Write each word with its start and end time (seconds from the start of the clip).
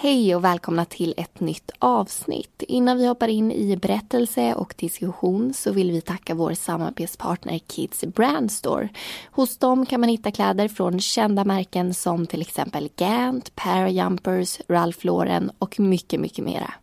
Hej 0.00 0.34
och 0.34 0.44
välkomna 0.44 0.84
till 0.84 1.14
ett 1.16 1.40
nytt 1.40 1.70
avsnitt. 1.78 2.62
Innan 2.68 2.98
vi 2.98 3.06
hoppar 3.06 3.28
in 3.28 3.52
i 3.52 3.76
berättelse 3.76 4.54
och 4.54 4.74
diskussion 4.78 5.54
så 5.54 5.72
vill 5.72 5.90
vi 5.90 6.00
tacka 6.00 6.34
vår 6.34 6.54
samarbetspartner 6.54 7.58
Kids 7.58 8.04
Brand 8.04 8.52
Store. 8.52 8.88
Hos 9.30 9.56
dem 9.56 9.86
kan 9.86 10.00
man 10.00 10.08
hitta 10.08 10.30
kläder 10.30 10.68
från 10.68 11.00
kända 11.00 11.44
märken 11.44 11.94
som 11.94 12.26
till 12.26 12.40
exempel 12.40 12.88
Gant, 12.96 13.54
Parajumpers, 13.54 14.60
Ralph 14.68 15.06
Lauren 15.06 15.50
och 15.58 15.80
mycket, 15.80 16.20
mycket 16.20 16.44
mera. 16.44 16.74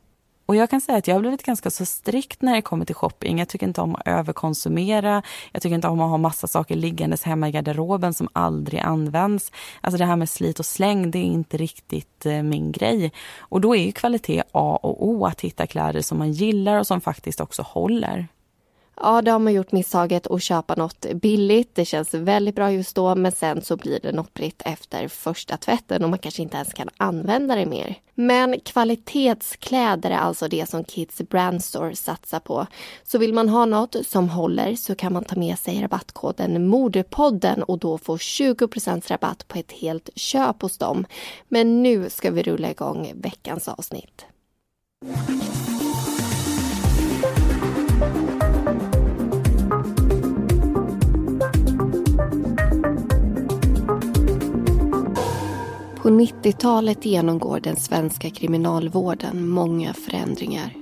Och 0.45 0.55
jag 0.55 0.69
kan 0.69 0.81
säga 0.81 0.97
att 0.97 1.07
jag 1.07 1.15
har 1.15 1.19
blivit 1.19 1.43
ganska 1.43 1.69
så 1.69 1.85
strikt 1.85 2.41
när 2.41 2.55
det 2.55 2.61
kommer 2.61 2.85
till 2.85 2.95
shopping. 2.95 3.39
Jag 3.39 3.47
tycker 3.49 3.67
inte 3.67 3.81
om 3.81 3.95
att 3.95 4.07
överkonsumera. 4.07 5.21
Jag 5.51 5.61
tycker 5.61 5.75
inte 5.75 5.87
om 5.87 6.01
att 6.01 6.09
ha 6.09 6.17
massa 6.17 6.47
saker 6.47 6.75
liggandes 6.75 7.23
hemma 7.23 7.49
i 7.49 7.51
garderoben 7.51 8.13
som 8.13 8.29
aldrig 8.33 8.79
används. 8.79 9.51
Alltså 9.81 9.97
det 9.97 10.05
här 10.05 10.15
med 10.15 10.29
slit 10.29 10.59
och 10.59 10.65
släng, 10.65 11.11
det 11.11 11.19
är 11.19 11.23
inte 11.23 11.57
riktigt 11.57 12.25
eh, 12.25 12.43
min 12.43 12.71
grej. 12.71 13.11
Och 13.37 13.61
då 13.61 13.75
är 13.75 13.83
ju 13.83 13.91
kvalitet 13.91 14.43
A 14.51 14.79
och 14.83 15.07
O 15.07 15.25
att 15.25 15.41
hitta 15.41 15.67
kläder 15.67 16.01
som 16.01 16.17
man 16.17 16.31
gillar 16.31 16.79
och 16.79 16.87
som 16.87 17.01
faktiskt 17.01 17.41
också 17.41 17.61
håller. 17.61 18.27
Ja, 18.97 19.21
då 19.21 19.31
har 19.31 19.39
man 19.39 19.53
gjort 19.53 19.71
misstaget 19.71 20.27
att 20.27 20.43
köpa 20.43 20.75
något 20.75 21.05
billigt. 21.13 21.75
Det 21.75 21.85
känns 21.85 22.13
väldigt 22.13 22.55
bra 22.55 22.71
just 22.71 22.95
då, 22.95 23.15
men 23.15 23.31
sen 23.31 23.61
så 23.61 23.77
blir 23.77 23.99
det 23.99 24.11
nopprigt 24.11 24.61
efter 24.65 25.07
första 25.07 25.57
tvätten 25.57 26.03
och 26.03 26.09
man 26.09 26.19
kanske 26.19 26.41
inte 26.41 26.57
ens 26.57 26.73
kan 26.73 26.89
använda 26.97 27.55
det 27.55 27.65
mer. 27.65 27.95
Men 28.13 28.59
kvalitetskläder 28.59 30.11
är 30.11 30.17
alltså 30.17 30.47
det 30.47 30.69
som 30.69 30.83
Kids 30.83 31.17
Brand 31.17 31.63
Store 31.63 31.95
satsar 31.95 32.39
på. 32.39 32.67
Så 33.03 33.17
vill 33.17 33.33
man 33.33 33.49
ha 33.49 33.65
något 33.65 33.95
som 34.07 34.29
håller 34.29 34.75
så 34.75 34.95
kan 34.95 35.13
man 35.13 35.23
ta 35.23 35.35
med 35.39 35.59
sig 35.59 35.81
rabattkoden 35.81 36.67
Modepodden 36.67 37.63
och 37.63 37.79
då 37.79 37.97
få 37.97 38.17
20% 38.17 39.07
rabatt 39.07 39.47
på 39.47 39.59
ett 39.59 39.71
helt 39.71 40.09
köp 40.15 40.61
hos 40.61 40.77
dem. 40.77 41.05
Men 41.47 41.83
nu 41.83 42.09
ska 42.09 42.31
vi 42.31 42.43
rulla 42.43 42.71
igång 42.71 43.11
veckans 43.15 43.67
avsnitt. 43.67 44.25
På 56.05 56.11
90-talet 56.11 57.05
genomgår 57.05 57.59
den 57.59 57.75
svenska 57.75 58.29
kriminalvården 58.29 59.49
många 59.49 59.93
förändringar. 59.93 60.73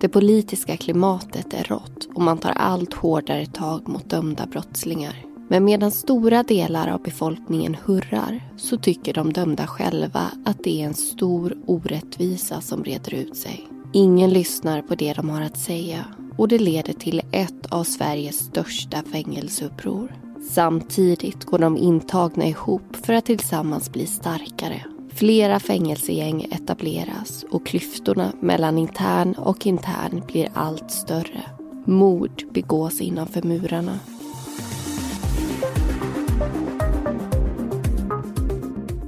Det 0.00 0.08
politiska 0.08 0.76
klimatet 0.76 1.54
är 1.54 1.64
rått 1.64 2.08
och 2.14 2.22
man 2.22 2.38
tar 2.38 2.50
allt 2.50 2.94
hårdare 2.94 3.46
tag 3.46 3.88
mot 3.88 4.10
dömda 4.10 4.46
brottslingar. 4.46 5.24
Men 5.48 5.64
medan 5.64 5.90
stora 5.90 6.42
delar 6.42 6.88
av 6.88 7.02
befolkningen 7.02 7.76
hurrar 7.84 8.40
så 8.56 8.76
tycker 8.76 9.14
de 9.14 9.32
dömda 9.32 9.66
själva 9.66 10.22
att 10.44 10.64
det 10.64 10.82
är 10.82 10.86
en 10.86 10.94
stor 10.94 11.56
orättvisa 11.66 12.60
som 12.60 12.82
breder 12.82 13.14
ut 13.14 13.36
sig. 13.36 13.68
Ingen 13.92 14.30
lyssnar 14.30 14.82
på 14.82 14.94
det 14.94 15.12
de 15.12 15.30
har 15.30 15.42
att 15.42 15.58
säga 15.58 16.04
och 16.36 16.48
det 16.48 16.58
leder 16.58 16.92
till 16.92 17.22
ett 17.32 17.66
av 17.68 17.84
Sveriges 17.84 18.38
största 18.38 19.02
fängelseuppror. 19.12 20.27
Samtidigt 20.50 21.44
går 21.44 21.58
de 21.58 21.76
intagna 21.76 22.46
ihop 22.46 22.96
för 23.06 23.12
att 23.12 23.24
tillsammans 23.24 23.92
bli 23.92 24.06
starkare. 24.06 24.84
Flera 25.14 25.60
fängelsegäng 25.60 26.42
etableras 26.42 27.44
och 27.50 27.66
klyftorna 27.66 28.32
mellan 28.40 28.78
intern 28.78 29.34
och 29.34 29.66
intern 29.66 30.22
blir 30.26 30.48
allt 30.54 30.90
större. 30.90 31.42
Mord 31.84 32.44
begås 32.52 33.00
innanför 33.00 33.42
murarna. 33.42 33.98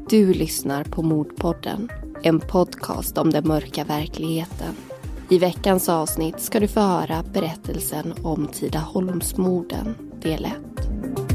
Du 0.08 0.32
lyssnar 0.34 0.84
på 0.84 1.02
Mordpodden, 1.02 1.88
en 2.22 2.41
podcast 2.41 3.19
om 3.19 3.30
den 3.30 3.48
mörka 3.48 3.84
verkligheten. 3.84 4.75
I 5.28 5.38
veckans 5.38 5.88
avsnitt 5.88 6.41
ska 6.41 6.60
du 6.60 6.69
få 6.69 6.80
höra 6.80 7.25
berättelsen 7.32 8.14
om 8.22 8.47
Tidaholmsmorden, 8.47 9.94
del 10.22 10.44
1. 10.44 11.29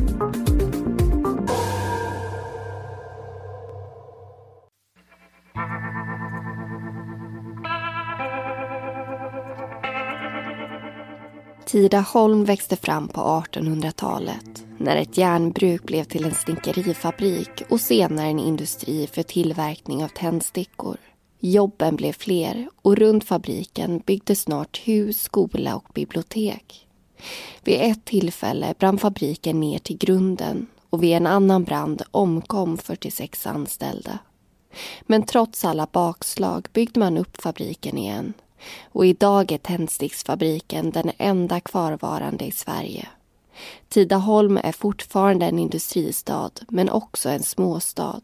Tidaholm 11.66 12.46
växte 12.46 12.76
fram 12.76 13.08
på 13.08 13.22
1800-talet 13.22 14.66
när 14.78 14.96
ett 14.96 15.18
järnbruk 15.18 15.84
blev 15.84 16.04
till 16.04 16.26
en 16.26 16.34
snickerifabrik 16.34 17.64
och 17.70 17.82
senare 17.82 18.28
en 18.28 18.40
industri 18.40 19.08
för 19.08 19.24
tillverkning 19.24 20.04
av 20.04 20.08
tändstickor. 20.08 20.98
Jobben 21.40 21.96
blev 21.96 22.14
fler 22.14 22.70
och 22.82 22.98
runt 22.98 23.24
fabriken 23.24 24.02
byggdes 24.06 24.42
snart 24.42 24.82
hus, 24.84 25.22
skola 25.22 25.76
och 25.76 25.86
bibliotek. 25.94 26.88
Vid 27.64 27.82
ett 27.82 28.06
tillfälle 28.06 28.74
brann 28.80 28.98
fabriken 28.98 29.60
ner 29.60 29.80
till 29.80 29.98
grunden 29.98 30.68
och 30.90 31.04
vid 31.04 31.14
en 31.14 31.28
annan 31.28 31.64
brand 31.64 32.02
omkom 32.12 32.78
46 32.78 33.48
anställda. 33.48 34.20
Men 35.02 35.24
trots 35.24 35.66
alla 35.66 35.88
bakslag 35.92 36.68
byggde 36.74 37.00
man 37.00 37.18
upp 37.18 37.42
fabriken 37.42 37.98
igen 37.98 38.34
och 38.84 39.06
idag 39.06 39.52
är 39.52 39.58
tändsticksfabriken 39.58 40.92
den 40.92 41.12
enda 41.18 41.60
kvarvarande 41.60 42.46
i 42.46 42.52
Sverige. 42.52 43.08
Tidaholm 43.90 44.58
är 44.58 44.72
fortfarande 44.72 45.46
en 45.46 45.60
industristad 45.60 46.52
men 46.68 46.90
också 46.90 47.30
en 47.30 47.44
småstad. 47.44 48.22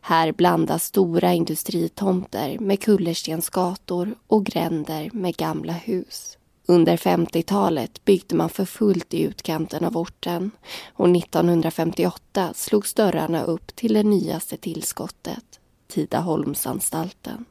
Här 0.00 0.32
blandas 0.32 0.84
stora 0.84 1.32
industritomter 1.32 2.58
med 2.58 2.80
kullerstensgator 2.80 4.14
och 4.26 4.46
gränder 4.46 5.10
med 5.12 5.36
gamla 5.36 5.72
hus. 5.72 6.38
Under 6.66 6.96
50-talet 6.96 8.04
byggde 8.04 8.34
man 8.36 8.48
för 8.50 8.64
fullt 8.64 9.14
i 9.14 9.22
utkanten 9.22 9.84
av 9.84 9.96
orten 9.96 10.50
och 10.94 11.08
1958 11.16 12.52
slogs 12.54 12.94
dörrarna 12.94 13.42
upp 13.44 13.76
till 13.76 13.94
det 13.94 14.02
nyaste 14.02 14.56
tillskottet, 14.56 15.60
Tidaholmsanstalten. 15.88 17.44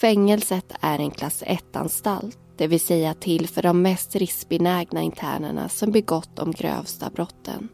Fängelset 0.00 0.72
är 0.80 0.98
en 0.98 1.10
klass 1.10 1.42
1-anstalt, 1.46 2.38
det 2.56 2.66
vill 2.66 2.80
säga 2.80 3.14
till 3.14 3.48
för 3.48 3.62
de 3.62 3.82
mest 3.82 4.16
riskbenägna 4.16 5.02
internerna 5.02 5.68
som 5.68 5.92
begått 5.92 6.36
de 6.36 6.52
grövsta 6.52 7.10
brotten. 7.10 7.68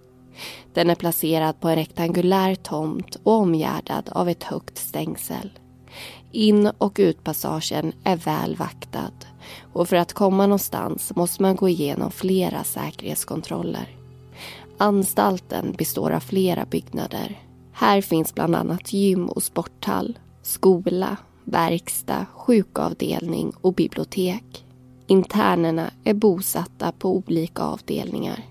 Den 0.74 0.90
är 0.90 0.94
placerad 0.94 1.60
på 1.60 1.68
en 1.68 1.76
rektangulär 1.76 2.54
tomt 2.54 3.16
och 3.22 3.32
omgärdad 3.32 4.08
av 4.12 4.28
ett 4.28 4.42
högt 4.42 4.78
stängsel. 4.78 5.50
In 6.32 6.70
och 6.78 6.96
utpassagen 6.98 7.92
är 8.04 8.16
väl 8.16 8.56
vaktad 8.56 9.12
och 9.72 9.88
för 9.88 9.96
att 9.96 10.12
komma 10.12 10.46
någonstans 10.46 11.12
måste 11.16 11.42
man 11.42 11.56
gå 11.56 11.68
igenom 11.68 12.10
flera 12.10 12.64
säkerhetskontroller. 12.64 13.96
Anstalten 14.78 15.74
består 15.78 16.10
av 16.10 16.20
flera 16.20 16.64
byggnader. 16.64 17.40
Här 17.72 18.00
finns 18.00 18.34
bland 18.34 18.56
annat 18.56 18.92
gym 18.92 19.28
och 19.28 19.42
sporthall, 19.42 20.18
skola, 20.42 21.16
verkstad, 21.46 22.26
sjukavdelning 22.34 23.52
och 23.60 23.74
bibliotek. 23.74 24.64
Internerna 25.06 25.90
är 26.04 26.14
bosatta 26.14 26.92
på 26.92 27.16
olika 27.16 27.62
avdelningar. 27.62 28.44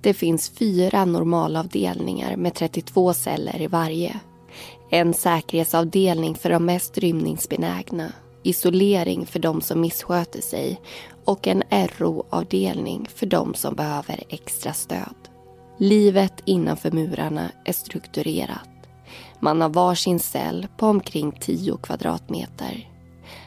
Det 0.00 0.14
finns 0.14 0.48
fyra 0.48 1.04
normalavdelningar 1.04 2.36
med 2.36 2.54
32 2.54 3.14
celler 3.14 3.62
i 3.62 3.66
varje. 3.66 4.20
En 4.90 5.14
säkerhetsavdelning 5.14 6.34
för 6.34 6.50
de 6.50 6.64
mest 6.64 6.98
rymningsbenägna, 6.98 8.12
isolering 8.42 9.26
för 9.26 9.38
de 9.38 9.60
som 9.60 9.80
missköter 9.80 10.40
sig 10.40 10.80
och 11.24 11.48
en 11.48 11.62
RO-avdelning 11.70 13.08
för 13.14 13.26
de 13.26 13.54
som 13.54 13.74
behöver 13.74 14.24
extra 14.28 14.72
stöd. 14.72 15.14
Livet 15.78 16.42
innanför 16.44 16.90
murarna 16.90 17.50
är 17.64 17.72
strukturerat. 17.72 18.69
Man 19.40 19.60
har 19.60 19.68
varsin 19.68 20.18
cell 20.18 20.66
på 20.76 20.86
omkring 20.86 21.32
10 21.32 21.76
kvadratmeter. 21.76 22.88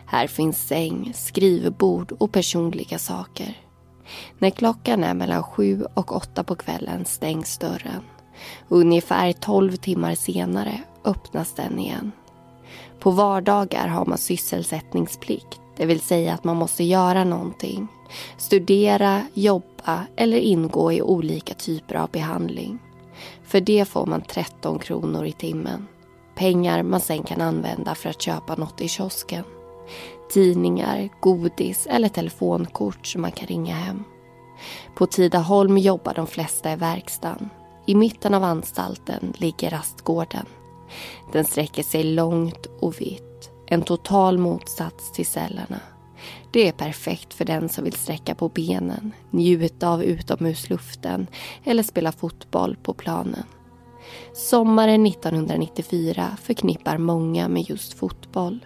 Här 0.06 0.28
finns 0.28 0.68
säng, 0.68 1.12
skrivbord 1.16 2.12
och 2.12 2.32
personliga 2.32 3.00
saker. 3.00 3.58
När 4.40 4.50
klockan 4.50 5.04
är 5.04 5.14
mellan 5.14 5.44
sju 5.44 5.86
och 5.94 6.16
åtta 6.16 6.44
på 6.44 6.56
kvällen 6.56 7.06
stängs 7.06 7.58
dörren. 7.58 8.04
Ungefär 8.70 9.32
12 9.34 9.76
timmar 9.76 10.16
senare 10.16 10.82
öppnas 11.06 11.54
den 11.54 11.80
igen. 11.80 12.12
På 13.00 13.12
vardagar 13.12 13.88
har 13.88 14.06
man 14.06 14.18
sysselsättningsplikt, 14.18 15.60
det 15.78 15.86
vill 15.86 16.00
säga 16.00 16.34
att 16.34 16.44
man 16.44 16.56
måste 16.58 16.84
göra 16.84 17.24
någonting. 17.24 17.88
Studera, 18.38 19.22
jobba 19.34 20.06
eller 20.16 20.38
ingå 20.38 20.92
i 20.92 21.02
olika 21.02 21.54
typer 21.54 21.96
av 21.96 22.10
behandling. 22.10 22.80
För 23.54 23.62
det 23.62 23.86
får 23.86 24.06
man 24.06 24.22
13 24.22 24.80
kronor 24.80 25.26
i 25.26 25.32
timmen. 25.32 25.88
Pengar 26.36 26.84
man 26.84 27.00
sen 27.00 27.24
kan 27.24 27.42
använda 27.42 27.96
för 27.96 28.10
att 28.10 28.22
köpa 28.22 28.56
något 28.56 28.82
i 28.82 28.88
kiosken. 28.88 29.44
Tidningar, 30.34 31.10
godis 31.22 31.88
eller 31.90 32.10
telefonkort 32.10 33.08
som 33.08 33.22
man 33.22 33.32
kan 33.32 33.48
ringa 33.48 33.76
hem. 33.76 34.04
På 34.96 35.06
Tidaholm 35.06 35.78
jobbar 35.78 36.14
de 36.14 36.28
flesta 36.28 36.74
i 36.74 36.76
verkstaden. 36.76 37.50
I 37.86 37.96
mitten 37.96 38.34
av 38.34 38.44
anstalten 38.44 39.34
ligger 39.38 39.70
rastgården. 39.70 40.46
Den 41.32 41.46
sträcker 41.46 41.84
sig 41.84 42.04
långt 42.04 42.66
och 42.80 43.02
vitt. 43.02 43.52
En 43.68 43.82
total 43.82 44.38
motsats 44.38 45.12
till 45.12 45.26
cellerna. 45.26 45.80
Det 46.54 46.68
är 46.68 46.72
perfekt 46.72 47.34
för 47.34 47.46
den 47.46 47.70
som 47.70 47.84
vill 47.84 47.94
sträcka 47.94 48.36
på 48.36 48.50
benen, 48.50 49.12
njuta 49.32 49.90
av 49.90 50.04
utomhusluften 50.04 51.28
eller 51.64 51.84
spela 51.84 52.12
fotboll 52.12 52.78
på 52.84 52.94
planen. 52.94 53.44
Sommaren 54.34 55.06
1994 55.06 56.38
förknippar 56.42 56.98
många 56.98 57.48
med 57.48 57.70
just 57.70 57.94
fotboll. 57.94 58.66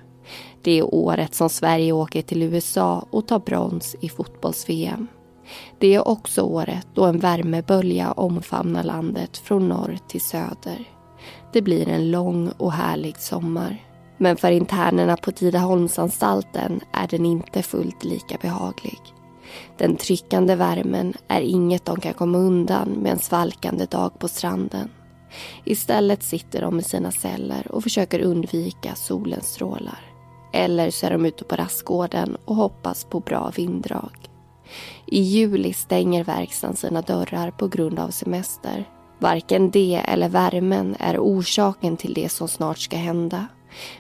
Det 0.62 0.72
är 0.72 0.96
året 0.96 1.36
som 1.36 1.50
Sverige 1.50 1.92
åker 1.92 2.22
till 2.22 2.44
USA 2.44 3.08
och 3.10 3.28
tar 3.28 3.40
brons 3.40 3.96
i 4.02 4.10
fotbolls-VM. 4.10 5.08
Det 5.80 5.96
är 5.96 6.08
också 6.08 6.42
året 6.42 6.88
då 6.94 7.06
en 7.06 7.20
värmebölja 7.20 8.12
omfamnar 8.12 8.84
landet 8.84 9.38
från 9.38 9.68
norr 9.68 9.98
till 10.08 10.22
söder. 10.22 10.90
Det 11.54 11.62
blir 11.62 11.90
en 11.90 12.12
lång 12.12 12.50
och 12.58 12.72
härlig 12.72 13.18
sommar. 13.18 13.87
Men 14.18 14.38
för 14.38 14.52
internerna 14.52 15.18
på 15.18 15.32
Tidaholmsanstalten 15.32 16.82
är 16.92 17.08
den 17.08 17.26
inte 17.26 17.64
fullt 17.64 18.04
lika 18.04 18.38
behaglig. 18.42 19.00
Den 19.78 19.96
tryckande 19.96 20.56
värmen 20.56 21.14
är 21.28 21.42
inget 21.42 21.86
de 21.86 22.00
kan 22.00 22.14
komma 22.14 22.38
undan 22.38 22.90
med 22.90 23.12
en 23.12 23.20
svalkande 23.20 23.86
dag 23.86 24.20
på 24.20 24.28
stranden. 24.28 24.90
Istället 25.66 26.24
sitter 26.24 26.62
de 26.62 26.80
i 26.80 26.84
sina 26.84 27.12
celler 27.12 27.72
och 27.72 27.84
försöker 27.84 28.20
undvika 28.20 28.96
solens 28.96 29.48
strålar. 29.48 30.00
Eller 30.54 30.92
så 30.92 31.06
är 31.06 31.12
de 31.12 31.26
ute 31.26 31.44
på 31.44 31.56
rastgården 31.56 32.38
och 32.46 32.56
hoppas 32.56 33.04
på 33.04 33.20
bra 33.20 33.52
vinddrag. 33.56 34.30
I 35.06 35.22
juli 35.22 35.74
stänger 35.74 36.24
verkstaden 36.24 36.76
sina 36.76 37.02
dörrar 37.02 37.52
på 37.52 37.68
grund 37.68 38.00
av 38.00 38.10
semester. 38.10 38.90
Varken 39.20 39.72
det 39.72 40.02
eller 40.06 40.30
värmen 40.30 40.96
är 41.00 41.18
orsaken 41.18 41.98
till 41.98 42.14
det 42.14 42.30
som 42.30 42.48
snart 42.48 42.78
ska 42.80 42.98
hända. 42.98 43.48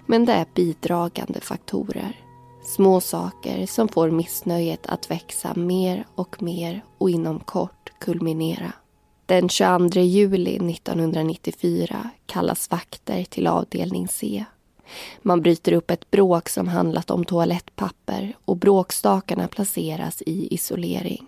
Men 0.05 0.25
det 0.25 0.33
är 0.33 0.45
bidragande 0.53 1.41
faktorer. 1.41 2.19
Små 2.63 3.01
saker 3.01 3.65
som 3.65 3.87
får 3.87 4.11
missnöjet 4.11 4.87
att 4.87 5.11
växa 5.11 5.53
mer 5.55 6.05
och 6.15 6.41
mer 6.41 6.83
och 6.97 7.09
inom 7.09 7.39
kort 7.39 7.93
kulminera. 7.99 8.73
Den 9.25 9.49
22 9.49 9.99
juli 9.99 10.71
1994 10.71 12.09
kallas 12.25 12.71
vakter 12.71 13.23
till 13.23 13.47
avdelning 13.47 14.07
C. 14.07 14.45
Man 15.21 15.41
bryter 15.41 15.73
upp 15.73 15.91
ett 15.91 16.11
bråk 16.11 16.49
som 16.49 16.67
handlat 16.67 17.11
om 17.11 17.25
toalettpapper 17.25 18.35
och 18.45 18.57
bråkstakarna 18.57 19.47
placeras 19.47 20.21
i 20.25 20.53
isolering. 20.53 21.25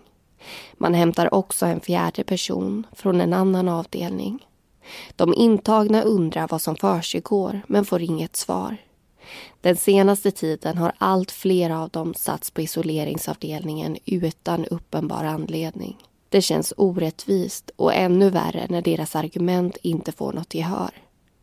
Man 0.74 0.94
hämtar 0.94 1.34
också 1.34 1.66
en 1.66 1.80
fjärde 1.80 2.24
person 2.24 2.86
från 2.92 3.20
en 3.20 3.32
annan 3.32 3.68
avdelning. 3.68 4.46
De 5.16 5.34
intagna 5.34 6.02
undrar 6.02 6.48
vad 6.48 6.62
som 6.62 6.76
försiggår 6.76 7.60
men 7.66 7.84
får 7.84 8.02
inget 8.02 8.36
svar. 8.36 8.76
Den 9.60 9.76
senaste 9.76 10.30
tiden 10.30 10.78
har 10.78 10.92
allt 10.98 11.30
fler 11.30 11.70
av 11.70 11.88
dem 11.88 12.14
satts 12.14 12.50
på 12.50 12.60
isoleringsavdelningen 12.60 13.96
utan 14.04 14.64
uppenbar 14.64 15.24
anledning. 15.24 15.96
Det 16.28 16.42
känns 16.42 16.72
orättvist 16.76 17.70
och 17.76 17.94
ännu 17.94 18.30
värre 18.30 18.66
när 18.68 18.82
deras 18.82 19.16
argument 19.16 19.76
inte 19.82 20.12
får 20.12 20.32
något 20.32 20.54
gehör. 20.54 20.90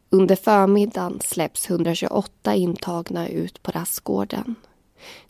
Under 0.10 0.36
förmiddagen 0.36 1.20
släpps 1.24 1.70
128 1.70 2.56
intagna 2.56 3.28
ut 3.28 3.64
på 3.64 3.72
rastgården. 3.72 4.56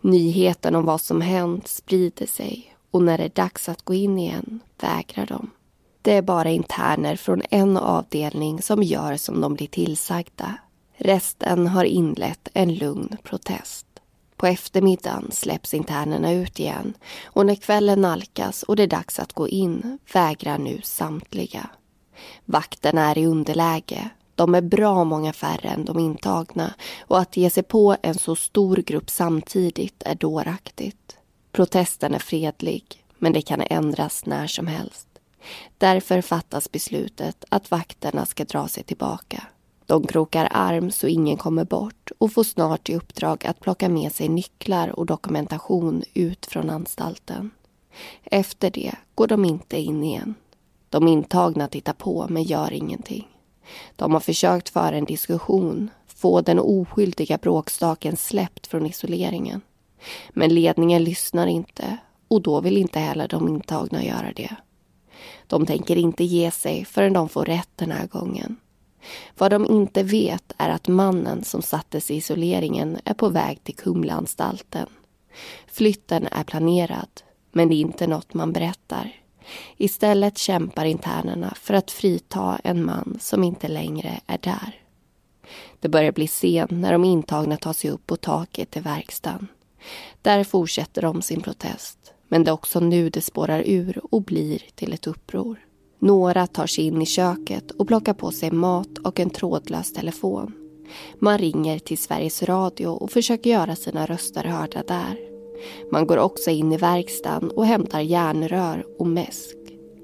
Nyheten 0.02 0.76
om 0.76 0.86
vad 0.86 1.02
som 1.02 1.22
hänt 1.22 1.68
sprider 1.68 2.26
sig 2.26 2.76
och 2.92 3.04
när 3.04 3.18
det 3.18 3.24
är 3.24 3.30
dags 3.30 3.70
att 3.70 3.82
gå 3.82 3.94
in 3.94 4.20
igen 4.20 4.60
vägrar 4.82 5.26
de. 5.26 5.52
Det 6.08 6.14
är 6.14 6.22
bara 6.22 6.50
interner 6.50 7.16
från 7.16 7.42
en 7.50 7.78
avdelning 7.78 8.62
som 8.62 8.84
gör 8.84 9.18
som 9.18 9.42
de 9.42 9.54
blir 9.54 9.68
tillsagda. 9.68 10.58
Resten 10.98 11.68
har 11.68 11.84
inlett 11.84 12.48
en 12.54 12.76
lugn 12.76 13.18
protest. 13.24 13.86
På 14.36 14.48
eftermiddagen 14.48 15.32
släpps 15.32 15.74
internerna 15.74 16.32
ut 16.32 16.60
igen 16.60 16.94
och 17.26 17.46
när 17.46 17.56
kvällen 17.56 18.02
nalkas 18.02 18.64
och 18.64 18.76
det 18.76 18.84
är 18.84 18.88
dags 18.88 19.20
att 19.20 19.34
gå 19.34 19.48
in 19.48 20.00
vägrar 20.14 20.58
nu 20.58 20.82
samtliga. 20.84 21.70
Vakterna 22.46 23.10
är 23.10 23.18
i 23.18 23.26
underläge. 23.26 24.10
De 24.36 24.56
är 24.56 24.62
bra 24.62 25.04
många 25.04 25.34
färre 25.34 25.70
än 25.70 25.86
de 25.86 26.00
intagna 26.00 26.74
och 27.00 27.20
att 27.20 27.38
ge 27.38 27.50
sig 27.50 27.64
på 27.64 27.96
en 28.02 28.16
så 28.16 28.36
stor 28.36 28.76
grupp 28.76 29.10
samtidigt 29.10 30.04
är 30.06 30.16
dåraktigt. 30.16 31.18
Protesten 31.52 32.14
är 32.14 32.20
fredlig, 32.20 33.04
men 33.18 33.34
det 33.34 33.42
kan 33.42 33.62
ändras 33.62 34.26
när 34.26 34.48
som 34.48 34.68
helst. 34.68 35.08
Därför 35.78 36.22
fattas 36.22 36.72
beslutet 36.72 37.46
att 37.50 37.72
vakterna 37.72 38.26
ska 38.26 38.44
dra 38.44 38.68
sig 38.68 38.84
tillbaka. 38.84 39.44
De 39.86 40.08
krokar 40.08 40.48
arm 40.52 40.92
så 40.92 41.08
ingen 41.08 41.38
kommer 41.38 41.66
bort 41.66 42.12
och 42.18 42.34
får 42.34 42.44
snart 42.44 42.90
i 42.90 42.96
uppdrag 42.96 43.46
att 43.46 43.60
plocka 43.60 43.90
med 43.90 44.12
sig 44.12 44.30
nycklar 44.30 45.00
och 45.00 45.06
dokumentation 45.06 46.04
ut 46.14 46.46
från 46.46 46.70
anstalten. 46.70 47.52
Efter 48.24 48.72
det 48.72 48.96
går 49.16 49.28
de 49.28 49.46
inte 49.46 49.80
in 49.80 50.04
igen. 50.04 50.36
De 50.90 51.08
intagna 51.08 51.68
tittar 51.68 51.94
på 51.94 52.26
men 52.30 52.44
gör 52.44 52.74
ingenting. 52.74 53.28
De 53.96 54.14
har 54.14 54.20
försökt 54.20 54.70
föra 54.70 54.98
en 54.98 55.06
diskussion, 55.06 55.90
få 56.08 56.42
den 56.42 56.60
oskyldiga 56.60 57.38
bråkstaken 57.38 58.18
släppt 58.18 58.68
från 58.68 58.86
isoleringen. 58.86 59.62
Men 60.30 60.56
ledningen 60.56 61.04
lyssnar 61.04 61.48
inte 61.48 61.98
och 62.28 62.42
då 62.42 62.62
vill 62.62 62.78
inte 62.78 63.00
heller 63.00 63.28
de 63.28 63.48
intagna 63.48 64.04
göra 64.04 64.32
det. 64.36 64.56
De 65.48 65.66
tänker 65.66 65.96
inte 65.96 66.24
ge 66.24 66.52
sig 66.52 66.86
förrän 66.86 67.14
de 67.14 67.30
får 67.30 67.46
rätt 67.46 67.70
den 67.76 67.92
här 67.92 68.08
gången. 68.08 68.56
Vad 69.38 69.52
de 69.52 69.66
inte 69.66 70.04
vet 70.04 70.54
är 70.58 70.70
att 70.70 70.88
mannen 70.88 71.44
som 71.44 71.62
sattes 71.62 72.12
i 72.12 72.16
isoleringen 72.16 72.98
är 73.04 73.14
på 73.14 73.30
väg 73.30 73.64
till 73.64 73.76
Kumlaanstalten. 73.76 74.88
Flytten 75.68 76.28
är 76.32 76.44
planerad, 76.44 77.10
men 77.52 77.70
det 77.70 77.76
är 77.76 77.82
inte 77.82 78.08
något 78.08 78.34
man 78.34 78.54
berättar. 78.54 79.16
Istället 79.78 80.38
kämpar 80.38 80.86
internerna 80.86 81.54
för 81.56 81.74
att 81.74 81.92
frita 81.92 82.60
en 82.64 82.86
man 82.86 83.18
som 83.22 83.44
inte 83.44 83.68
längre 83.68 84.20
är 84.28 84.38
där. 84.38 84.82
Det 85.80 85.90
börjar 85.90 86.12
bli 86.12 86.28
sent 86.28 86.72
när 86.72 86.92
de 86.92 87.04
intagna 87.04 87.58
tar 87.58 87.74
sig 87.74 87.90
upp 87.90 88.08
på 88.08 88.16
taket 88.16 88.72
till 88.72 88.82
verkstaden. 88.82 89.48
Där 90.22 90.44
fortsätter 90.44 91.02
de 91.02 91.22
sin 91.22 91.42
protest. 91.42 92.14
Men 92.28 92.44
det 92.44 92.52
är 92.52 92.54
också 92.54 92.80
nu 92.80 93.10
det 93.10 93.22
spårar 93.22 93.64
ur 93.66 94.02
och 94.12 94.22
blir 94.22 94.62
till 94.76 94.94
ett 94.94 95.08
uppror. 95.08 95.60
Några 96.00 96.48
tar 96.48 96.68
sig 96.68 96.84
in 96.84 97.02
i 97.02 97.06
köket 97.06 97.72
och 97.72 97.88
plockar 97.88 98.14
på 98.14 98.32
sig 98.32 98.52
mat 98.52 98.98
och 98.98 99.20
en 99.20 99.30
trådlös 99.30 99.94
telefon. 99.94 100.54
Man 101.20 101.38
ringer 101.38 101.80
till 101.80 101.98
Sveriges 101.98 102.44
Radio 102.44 102.88
och 102.88 103.12
försöker 103.12 103.50
göra 103.50 103.76
sina 103.76 104.06
röster 104.06 104.44
hörda 104.44 104.84
där. 104.88 105.18
Man 105.92 106.08
går 106.08 106.18
också 106.18 106.50
in 106.50 106.74
i 106.74 106.78
verkstaden 106.78 107.52
och 107.52 107.66
hämtar 107.66 108.00
järnrör 108.00 108.86
och 109.00 109.08
mäsk. 109.08 109.58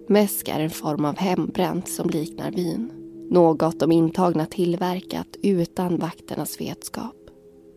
Mäsk 0.08 0.48
är 0.48 0.60
en 0.60 0.70
form 0.70 1.06
av 1.06 1.18
hembränt 1.18 1.90
som 1.90 2.10
liknar 2.10 2.52
vin. 2.52 2.92
Något 3.30 3.80
de 3.80 3.92
intagna 3.92 4.46
tillverkat 4.46 5.28
utan 5.44 5.98
vakternas 5.98 6.62
vetskap. 6.62 7.16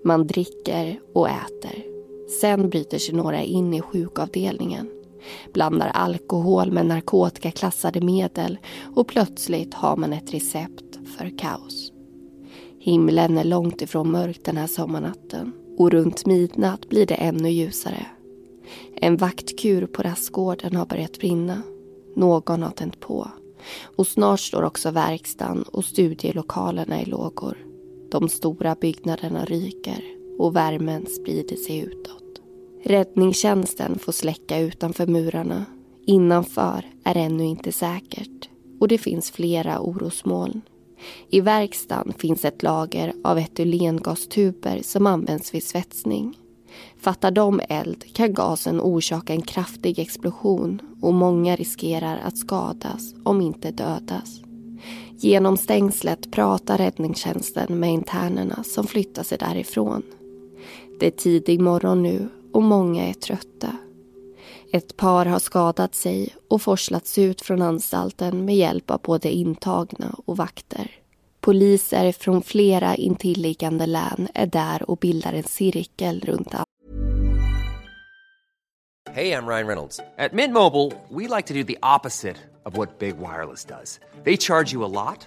Man 0.04 0.26
dricker 0.26 1.00
och 1.14 1.28
äter. 1.28 1.95
Sen 2.40 2.70
bryter 2.70 2.98
sig 2.98 3.14
några 3.14 3.42
in 3.42 3.74
i 3.74 3.80
sjukavdelningen 3.80 4.90
blandar 5.52 5.88
alkohol 5.88 6.72
med 6.72 6.86
narkotikaklassade 6.86 8.00
medel 8.00 8.58
och 8.96 9.08
plötsligt 9.08 9.74
har 9.74 9.96
man 9.96 10.12
ett 10.12 10.34
recept 10.34 10.98
för 11.16 11.38
kaos. 11.38 11.92
Himlen 12.78 13.38
är 13.38 13.44
långt 13.44 13.82
ifrån 13.82 14.10
mörk 14.10 14.40
den 14.44 14.56
här 14.56 14.66
sommarnatten 14.66 15.52
och 15.78 15.90
runt 15.90 16.26
midnatt 16.26 16.88
blir 16.88 17.06
det 17.06 17.14
ännu 17.14 17.50
ljusare. 17.50 18.06
En 18.96 19.16
vaktkur 19.16 19.86
på 19.86 20.02
rastgården 20.02 20.76
har 20.76 20.86
börjat 20.86 21.18
brinna. 21.18 21.62
Någon 22.16 22.62
har 22.62 22.70
tänt 22.70 23.00
på. 23.00 23.30
Och 23.96 24.06
snart 24.06 24.40
står 24.40 24.62
också 24.62 24.90
verkstaden 24.90 25.62
och 25.62 25.84
studielokalerna 25.84 27.02
i 27.02 27.04
lågor. 27.04 27.58
De 28.10 28.28
stora 28.28 28.74
byggnaderna 28.74 29.44
ryker 29.44 30.15
och 30.38 30.56
värmen 30.56 31.06
sprider 31.06 31.56
sig 31.56 31.78
utåt. 31.78 32.22
Räddningstjänsten 32.84 33.98
får 33.98 34.12
släcka 34.12 34.58
utanför 34.58 35.06
murarna. 35.06 35.64
Innanför 36.06 36.84
är 37.04 37.16
ännu 37.16 37.44
inte 37.44 37.72
säkert 37.72 38.48
och 38.80 38.88
det 38.88 38.98
finns 38.98 39.30
flera 39.30 39.80
orosmoln. 39.80 40.62
I 41.30 41.40
verkstaden 41.40 42.12
finns 42.12 42.44
ett 42.44 42.62
lager 42.62 43.12
av 43.24 43.38
etylengastuber 43.38 44.80
som 44.82 45.06
används 45.06 45.54
vid 45.54 45.64
svetsning. 45.64 46.38
Fattar 47.00 47.30
de 47.30 47.60
eld 47.68 48.14
kan 48.14 48.34
gasen 48.34 48.80
orsaka 48.80 49.32
en 49.32 49.42
kraftig 49.42 49.98
explosion 49.98 50.80
och 51.02 51.14
många 51.14 51.56
riskerar 51.56 52.20
att 52.24 52.38
skadas, 52.38 53.14
om 53.24 53.40
inte 53.40 53.70
dödas. 53.70 54.40
Genom 55.18 55.56
stängslet 55.56 56.30
pratar 56.30 56.78
räddningstjänsten 56.78 57.80
med 57.80 57.92
internerna 57.92 58.64
som 58.64 58.86
flyttar 58.86 59.22
sig 59.22 59.38
därifrån. 59.38 60.02
Det 60.98 61.06
är 61.06 61.10
tidig 61.10 61.60
morgon 61.60 62.02
nu 62.02 62.28
och 62.52 62.62
många 62.62 63.08
är 63.08 63.12
trötta. 63.12 63.76
Ett 64.72 64.96
par 64.96 65.26
har 65.26 65.38
skadat 65.38 65.94
sig 65.94 66.34
och 66.48 66.62
forslats 66.62 67.18
ut 67.18 67.42
från 67.42 67.62
anstalten 67.62 68.44
med 68.44 68.56
hjälp 68.56 68.90
av 68.90 69.00
både 69.02 69.30
intagna 69.30 70.14
och 70.26 70.36
vakter. 70.36 70.90
Poliser 71.40 72.12
från 72.12 72.42
flera 72.42 72.94
intilliggande 72.94 73.86
län 73.86 74.28
är 74.34 74.46
där 74.46 74.90
och 74.90 74.98
bildar 74.98 75.32
en 75.32 75.42
cirkel 75.42 76.20
runt 76.20 76.54
Hej, 79.16 79.28
jag 79.28 79.48
Ryan 79.48 79.66
Reynolds. 79.66 80.00
På 80.16 80.36
Mint 80.36 80.52
Mobile, 80.52 80.92
we 81.08 81.36
like 81.36 81.48
to 81.48 81.54
do 81.54 81.64
the 81.64 81.78
opposite 81.96 82.36
of 82.64 82.76
what 82.76 82.98
Big 82.98 83.14
Wireless 83.16 83.64
does. 83.64 84.00
They 84.24 84.36
charge 84.36 84.72
you 84.74 84.84
a 84.84 84.88
lot, 84.88 85.26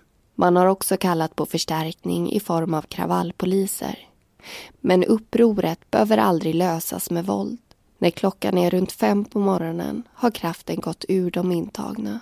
Man 0.41 0.55
har 0.55 0.65
också 0.65 0.97
kallat 0.97 1.35
på 1.35 1.45
förstärkning 1.45 2.31
i 2.31 2.39
form 2.39 2.73
av 2.73 2.81
kravallpoliser. 2.81 3.99
Men 4.79 5.03
upproret 5.03 5.91
behöver 5.91 6.17
aldrig 6.17 6.55
lösas 6.55 7.11
med 7.11 7.25
våld. 7.25 7.59
När 7.97 8.09
klockan 8.09 8.57
är 8.57 8.69
runt 8.69 8.91
fem 8.91 9.25
på 9.25 9.39
morgonen 9.39 10.03
har 10.13 10.31
kraften 10.31 10.75
gått 10.75 11.05
ur 11.07 11.31
de 11.31 11.51
intagna. 11.51 12.19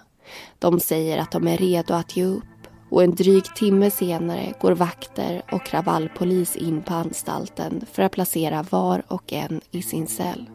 De 0.59 0.79
säger 0.79 1.17
att 1.17 1.31
de 1.31 1.47
är 1.47 1.57
redo 1.57 1.93
att 1.93 2.17
ge 2.17 2.25
upp 2.25 2.43
och 2.89 3.03
en 3.03 3.15
dryg 3.15 3.55
timme 3.55 3.91
senare 3.91 4.53
går 4.61 4.71
vakter 4.71 5.41
och 5.51 5.65
kravallpolis 5.65 6.55
in 6.55 6.81
på 6.81 6.93
anstalten 6.93 7.85
för 7.91 8.03
att 8.03 8.11
placera 8.11 8.65
var 8.69 9.03
och 9.07 9.33
en 9.33 9.61
i 9.71 9.81
sin 9.81 10.07
cell. 10.07 10.49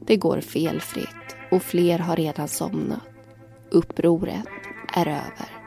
Det 0.00 0.16
går 0.16 0.40
felfritt 0.40 1.36
och 1.50 1.62
fler 1.62 1.98
har 1.98 2.16
redan 2.16 2.48
somnat. 2.48 3.00
Upproret 3.70 4.44
är 4.94 5.06
över. 5.06 5.58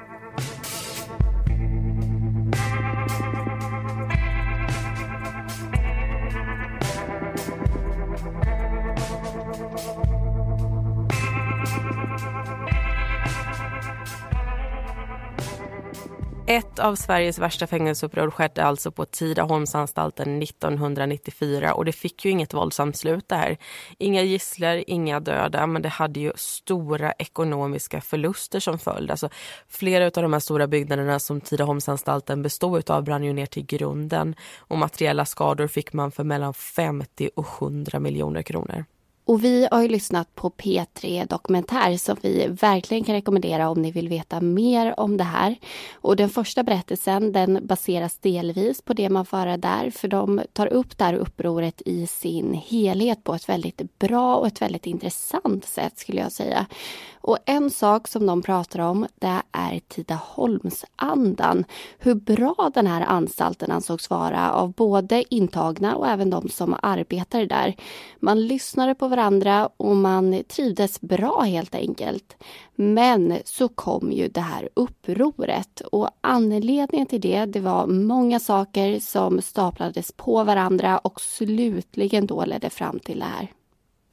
Ett 16.47 16.79
av 16.79 16.95
Sveriges 16.95 17.39
värsta 17.39 17.67
fängelseuppror 17.67 18.31
skedde 18.31 18.63
alltså 18.63 18.91
på 18.91 19.05
Tidaholmsanstalten 19.05 20.41
1994 20.41 21.73
och 21.73 21.85
det 21.85 21.91
fick 21.91 22.25
ju 22.25 22.31
inget 22.31 22.53
våldsamt 22.53 22.97
slut 22.97 23.29
det 23.29 23.35
här. 23.35 23.57
Inga 23.97 24.21
gisslor, 24.21 24.83
inga 24.87 25.19
döda, 25.19 25.67
men 25.67 25.81
det 25.81 25.89
hade 25.89 26.19
ju 26.19 26.31
stora 26.35 27.11
ekonomiska 27.11 28.01
förluster 28.01 28.59
som 28.59 28.79
följd. 28.79 29.11
Alltså, 29.11 29.29
flera 29.67 30.05
av 30.05 30.11
de 30.11 30.33
här 30.33 30.39
stora 30.39 30.67
byggnaderna 30.67 31.19
som 31.19 31.41
Tidaholmsanstalten 31.41 32.41
bestod 32.41 32.89
av 32.89 33.03
brann 33.03 33.23
ju 33.23 33.33
ner 33.33 33.45
till 33.45 33.65
grunden 33.65 34.35
och 34.57 34.77
materiella 34.77 35.25
skador 35.25 35.67
fick 35.67 35.93
man 35.93 36.11
för 36.11 36.23
mellan 36.23 36.53
50 36.53 37.29
och 37.35 37.47
100 37.61 37.99
miljoner 37.99 38.41
kronor. 38.41 38.85
Och 39.25 39.43
vi 39.43 39.67
har 39.71 39.81
ju 39.81 39.87
lyssnat 39.87 40.35
på 40.35 40.49
P3 40.49 41.27
Dokumentär 41.27 41.97
som 41.97 42.17
vi 42.21 42.47
verkligen 42.47 43.03
kan 43.03 43.15
rekommendera 43.15 43.69
om 43.69 43.81
ni 43.81 43.91
vill 43.91 44.09
veta 44.09 44.41
mer 44.41 44.99
om 44.99 45.17
det 45.17 45.23
här. 45.23 45.55
Och 45.93 46.15
den 46.15 46.29
första 46.29 46.63
berättelsen 46.63 47.31
den 47.31 47.59
baseras 47.67 48.17
delvis 48.17 48.81
på 48.81 48.93
det 48.93 49.09
man 49.09 49.25
får 49.25 49.37
höra 49.37 49.57
där 49.57 49.89
för 49.89 50.07
de 50.07 50.41
tar 50.53 50.67
upp 50.67 50.97
det 50.97 51.03
här 51.03 51.13
upproret 51.13 51.81
i 51.85 52.07
sin 52.07 52.53
helhet 52.53 53.23
på 53.23 53.33
ett 53.33 53.49
väldigt 53.49 53.99
bra 53.99 54.35
och 54.35 54.47
ett 54.47 54.61
väldigt 54.61 54.85
intressant 54.85 55.65
sätt 55.65 55.99
skulle 55.99 56.21
jag 56.21 56.31
säga. 56.31 56.65
Och 57.23 57.37
en 57.45 57.69
sak 57.69 58.07
som 58.07 58.25
de 58.25 58.41
pratar 58.41 58.79
om 58.79 59.07
det 59.15 59.41
är 59.51 59.79
Tidaholmsandan. 59.87 61.65
Hur 61.99 62.15
bra 62.15 62.71
den 62.73 62.87
här 62.87 63.01
anstalten 63.01 63.71
ansågs 63.71 64.09
vara 64.09 64.51
av 64.51 64.71
både 64.71 65.35
intagna 65.35 65.95
och 65.95 66.07
även 66.07 66.29
de 66.29 66.49
som 66.49 66.75
arbetade 66.81 67.45
där. 67.45 67.75
Man 68.19 68.47
lyssnade 68.47 68.95
på 68.95 69.07
varandra 69.11 69.69
och 69.77 69.95
man 69.95 70.43
trivdes 70.47 71.01
bra 71.01 71.41
helt 71.41 71.75
enkelt. 71.75 72.37
Men 72.75 73.37
så 73.45 73.67
kom 73.67 74.11
ju 74.11 74.27
det 74.27 74.41
här 74.41 74.69
upproret 74.73 75.81
och 75.81 76.09
anledningen 76.21 77.05
till 77.05 77.21
det, 77.21 77.45
det 77.45 77.59
var 77.59 77.87
många 77.87 78.39
saker 78.39 78.99
som 78.99 79.41
staplades 79.41 80.11
på 80.11 80.43
varandra 80.43 80.97
och 80.97 81.21
slutligen 81.21 82.27
då 82.27 82.45
ledde 82.45 82.69
fram 82.69 82.99
till 82.99 83.19
det 83.19 83.25
här. 83.25 83.47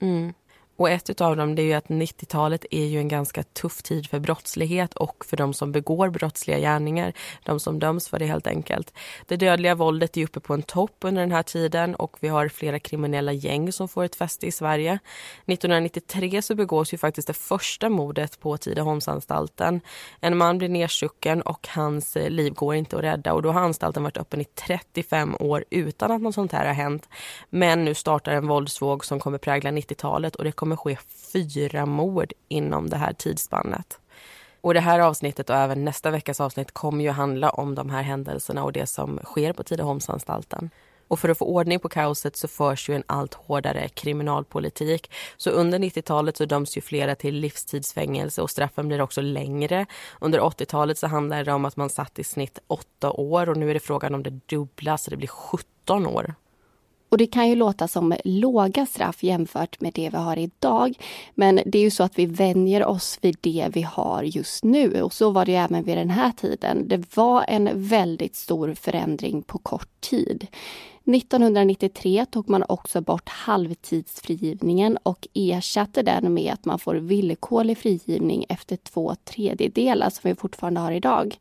Mm. 0.01 0.33
Och 0.79 0.91
ett 0.91 1.21
av 1.21 1.37
dem 1.37 1.55
det 1.55 1.63
är 1.63 1.67
ju 1.67 1.73
att 1.73 1.87
90-talet 1.87 2.67
är 2.71 2.85
ju 2.85 2.99
en 2.99 3.09
ganska 3.09 3.43
tuff 3.43 3.83
tid 3.83 4.11
för 4.11 4.19
brottslighet 4.19 4.95
och 4.95 5.25
för 5.25 5.37
de 5.37 5.55
som 5.55 5.73
begår 5.73 6.11
brottsliga 6.11 6.59
gärningar, 6.59 7.13
de 7.45 7.61
som 7.61 7.79
döms 7.79 8.09
för 8.09 8.19
det 8.19 8.27
helt 8.27 8.47
enkelt. 8.47 8.93
Det 9.27 9.37
dödliga 9.37 9.75
våldet 9.75 10.17
är 10.17 10.25
uppe 10.25 10.41
på 10.41 10.55
en 10.55 10.63
topp 10.63 10.97
under 11.01 11.21
den 11.21 11.33
här 11.33 11.43
tiden 11.43 11.95
och 11.95 12.17
vi 12.21 12.29
har 12.29 12.49
flera 12.49 12.79
kriminella 12.79 13.33
gäng 13.33 13.73
som 13.73 13.89
får 13.89 14.05
ett 14.05 14.17
fäste 14.17 14.47
i 14.47 14.53
Sverige. 14.53 14.99
1993 15.47 16.43
så 16.43 16.55
begås 16.55 16.95
ju 16.95 16.99
faktiskt 16.99 17.29
det 17.29 17.35
första 17.35 17.89
mordet 17.89 18.41
på 18.41 18.57
Tidaholmsanstalten. 18.57 19.81
En 20.21 20.37
man 20.37 20.59
blir 20.59 20.69
nedstucken 20.69 21.43
och 21.43 21.69
hans 21.69 22.17
eh, 22.17 22.31
liv 22.31 22.53
går 22.55 22.75
inte 22.75 22.97
att 22.97 23.03
rädda 23.03 23.33
och 23.33 23.43
då 23.43 23.53
har 23.53 23.61
anstalten 23.61 24.03
varit 24.03 24.17
öppen 24.17 24.41
i 24.41 24.45
35 24.45 25.37
år 25.41 25.65
utan 25.71 26.11
att 26.11 26.23
något 26.23 26.35
sånt 26.35 26.53
här 26.53 26.67
har 26.67 26.75
hänt. 26.75 27.09
Men 27.51 27.85
nu 27.85 27.95
startar 27.95 28.33
en 28.33 28.47
våldsvåg 28.47 29.05
som 29.05 29.21
kommer 29.21 29.39
prägla 29.39 29.71
90-talet 29.71 30.37
och 30.37 30.45
det 30.45 30.53
kommer 30.53 30.68
kommer 30.77 30.97
ske 30.97 31.03
fyra 31.33 31.87
mord 31.87 32.33
inom 32.49 32.91
det 32.91 32.97
här 32.97 33.13
tidsspannet. 33.13 34.01
Och 34.61 34.75
det 34.75 34.81
här 34.81 35.01
avsnittet 35.01 35.51
och 35.51 35.57
även 35.57 35.85
nästa 35.85 36.11
veckas 36.11 36.41
avsnitt 36.41 36.73
kommer 36.73 37.05
ju 37.05 37.11
handla 37.11 37.51
om 37.51 37.75
de 37.75 37.91
här 37.91 38.03
händelserna 38.03 38.65
och 38.65 38.73
det 38.73 38.87
som 38.87 39.21
sker 39.25 39.53
på 39.53 39.63
Tidaholmsanstalten. 39.63 40.71
Och 41.09 41.19
för 41.19 41.29
att 41.29 41.39
få 41.39 41.45
ordning 41.45 41.81
på 41.81 41.89
kaoset 41.89 42.37
så 42.37 42.49
förs 42.49 42.89
ju 42.89 42.95
en 42.95 43.03
allt 43.07 43.35
hårdare 43.35 43.89
kriminalpolitik. 43.89 45.11
Så 45.37 45.51
under 45.51 45.79
90-talet 45.79 46.37
så 46.37 46.45
döms 46.45 46.77
ju 46.77 46.81
flera 46.81 47.15
till 47.15 47.35
livstidsfängelse 47.35 48.43
och 48.43 48.51
straffen 48.51 48.89
blir 48.89 49.01
också 49.01 49.21
längre. 49.21 49.87
Under 50.21 50.41
80-talet 50.41 50.99
så 50.99 51.07
handlar 51.07 51.45
det 51.45 51.53
om 51.53 51.65
att 51.65 51.77
man 51.77 51.91
satt 51.91 52.19
i 52.19 52.25
snitt 52.25 52.59
åtta 52.67 53.11
år 53.11 53.49
och 53.49 53.57
nu 53.57 53.71
är 53.71 53.75
det 53.75 53.81
frågan 53.81 54.15
om 54.15 54.23
det 54.23 54.41
dubbla 54.47 54.99
så 54.99 55.11
det 55.11 55.17
blir 55.17 55.29
17 55.29 56.07
år. 56.07 56.35
Och 57.09 57.19
det 57.19 57.27
kan 57.27 57.49
ju 57.49 57.55
låta 57.55 57.89
som 57.89 58.15
låga 58.25 58.87
straff 58.87 59.23
jämfört 59.23 59.81
med 59.81 59.93
det 59.93 60.11
vi 60.11 60.17
har 60.17 60.39
idag. 60.39 60.99
Men 61.35 61.61
det 61.67 61.79
är 61.79 61.83
ju 61.83 61.91
så 61.91 62.03
att 62.03 62.19
vi 62.19 62.27
vänjer 62.27 62.85
oss 62.85 63.19
vid 63.21 63.37
det 63.41 63.69
vi 63.73 63.83
har 63.83 64.23
just 64.23 64.65
nu. 64.65 65.03
Och 65.03 65.13
så 65.13 65.31
var 65.31 65.45
det 65.45 65.55
även 65.55 65.85
vid 65.85 65.97
den 65.97 66.11
här 66.11 66.33
tiden. 66.33 66.89
Det 66.89 67.17
var 67.17 67.45
en 67.49 67.71
väldigt 67.75 68.37
stor 68.37 68.75
förändring 68.75 69.43
på 69.43 69.59
kort 69.59 70.01
tid. 70.01 70.47
1993 71.17 72.27
tog 72.31 72.49
man 72.49 72.65
också 72.69 73.01
bort 73.01 73.29
halvtidsfrigivningen 73.29 74.99
och 75.03 75.29
ersatte 75.35 76.03
den 76.03 76.35
med 76.35 76.53
att 76.53 76.65
man 76.65 76.79
får 76.79 76.95
villkorlig 76.95 77.79
frigivning 77.79 78.45
efter 78.49 78.77
två 78.77 79.15
tredjedelar 79.25 80.11
som 80.11 80.29
vi 80.29 80.35
fortfarande 80.35 80.81
har 80.81 80.93
idag. 80.93 81.39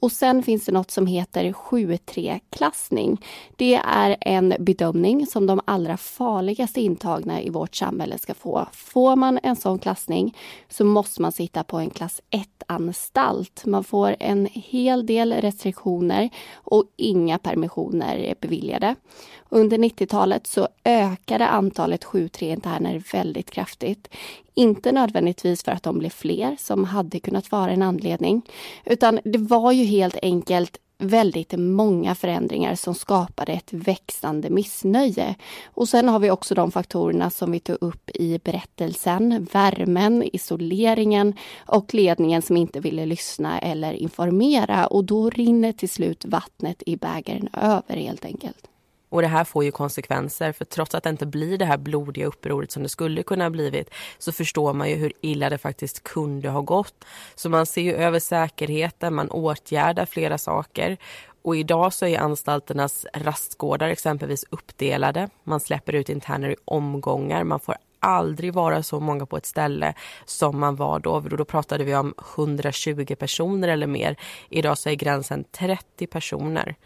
Och 0.00 0.12
sen 0.12 0.42
finns 0.42 0.64
det 0.64 0.72
något 0.72 0.90
som 0.90 1.06
heter 1.06 1.52
7-3-klassning. 1.52 3.24
Det 3.56 3.74
är 3.74 4.16
en 4.20 4.54
bedömning 4.58 5.26
som 5.26 5.46
de 5.46 5.60
allra 5.64 5.96
farligaste 5.96 6.80
intagna 6.80 7.42
i 7.42 7.50
vårt 7.50 7.74
samhälle 7.74 8.18
ska 8.18 8.34
få. 8.34 8.66
Får 8.72 9.16
man 9.16 9.38
en 9.42 9.56
sån 9.56 9.78
klassning 9.78 10.36
så 10.68 10.84
måste 10.84 11.22
man 11.22 11.32
sitta 11.32 11.64
på 11.64 11.78
en 11.78 11.90
klass 11.90 12.20
1-anstalt. 12.30 13.66
Man 13.66 13.84
får 13.84 14.16
en 14.20 14.48
hel 14.52 15.06
del 15.06 15.32
restriktioner 15.32 16.30
och 16.54 16.84
inga 16.96 17.38
permissioner 17.38 18.16
är 18.16 18.34
beviljade. 18.40 18.94
Under 19.48 19.78
90-talet 19.78 20.46
så 20.46 20.68
ökade 20.84 21.46
antalet 21.46 22.04
7-3-interner 22.04 23.02
väldigt 23.12 23.50
kraftigt. 23.50 24.08
Inte 24.60 24.92
nödvändigtvis 24.92 25.62
för 25.62 25.72
att 25.72 25.82
de 25.82 25.98
blev 25.98 26.10
fler, 26.10 26.56
som 26.58 26.84
hade 26.84 27.20
kunnat 27.20 27.52
vara 27.52 27.70
en 27.70 27.82
anledning, 27.82 28.42
utan 28.84 29.20
det 29.24 29.38
var 29.38 29.72
ju 29.72 29.84
helt 29.84 30.18
enkelt 30.22 30.78
väldigt 30.98 31.52
många 31.58 32.14
förändringar 32.14 32.74
som 32.74 32.94
skapade 32.94 33.52
ett 33.52 33.72
växande 33.72 34.50
missnöje. 34.50 35.34
Och 35.64 35.88
sen 35.88 36.08
har 36.08 36.18
vi 36.18 36.30
också 36.30 36.54
de 36.54 36.70
faktorerna 36.70 37.30
som 37.30 37.52
vi 37.52 37.60
tog 37.60 37.76
upp 37.80 38.10
i 38.14 38.38
berättelsen. 38.44 39.48
Värmen, 39.52 40.22
isoleringen 40.32 41.34
och 41.66 41.94
ledningen 41.94 42.42
som 42.42 42.56
inte 42.56 42.80
ville 42.80 43.06
lyssna 43.06 43.58
eller 43.58 43.92
informera. 43.92 44.86
Och 44.86 45.04
då 45.04 45.30
rinner 45.30 45.72
till 45.72 45.90
slut 45.90 46.24
vattnet 46.24 46.82
i 46.86 46.96
bägaren 46.96 47.48
över 47.52 47.96
helt 47.96 48.24
enkelt. 48.24 48.69
Och 49.10 49.22
det 49.22 49.28
här 49.28 49.44
får 49.44 49.64
ju 49.64 49.70
konsekvenser 49.70 50.52
för 50.52 50.64
trots 50.64 50.94
att 50.94 51.04
det 51.04 51.10
inte 51.10 51.26
blir 51.26 51.58
det 51.58 51.64
här 51.64 51.76
blodiga 51.78 52.26
upproret 52.26 52.72
som 52.72 52.82
det 52.82 52.88
skulle 52.88 53.22
kunna 53.22 53.44
ha 53.44 53.50
blivit 53.50 53.90
så 54.18 54.32
förstår 54.32 54.72
man 54.72 54.88
ju 54.88 54.94
hur 54.94 55.12
illa 55.20 55.50
det 55.50 55.58
faktiskt 55.58 56.02
kunde 56.02 56.48
ha 56.48 56.60
gått. 56.60 57.04
Så 57.34 57.48
man 57.48 57.66
ser 57.66 57.82
ju 57.82 57.94
över 57.94 58.18
säkerheten, 58.20 59.14
man 59.14 59.30
åtgärdar 59.30 60.06
flera 60.06 60.38
saker 60.38 60.96
Och 61.42 61.56
idag 61.56 61.92
så 61.92 62.06
är 62.06 62.18
anstalternas 62.18 63.06
rastgårdar 63.14 63.88
exempelvis 63.88 64.44
uppdelade. 64.50 65.28
Man 65.44 65.60
släpper 65.60 65.94
ut 65.94 66.08
interner 66.08 66.50
i 66.50 66.56
omgångar. 66.64 67.44
Man 67.44 67.60
får 67.60 67.76
aldrig 68.00 68.54
vara 68.54 68.82
så 68.82 69.00
många 69.00 69.26
på 69.26 69.36
ett 69.36 69.46
ställe 69.46 69.94
som 70.24 70.60
man 70.60 70.76
var 70.76 70.98
då. 70.98 71.20
Då 71.20 71.44
pratade 71.44 71.84
vi 71.84 71.94
om 71.94 72.14
120 72.36 73.16
personer 73.18 73.68
eller 73.68 73.86
mer. 73.86 74.16
Idag 74.48 74.78
så 74.78 74.88
är 74.88 74.94
gränsen 74.94 75.44
30 75.52 76.06
personer. 76.06 76.76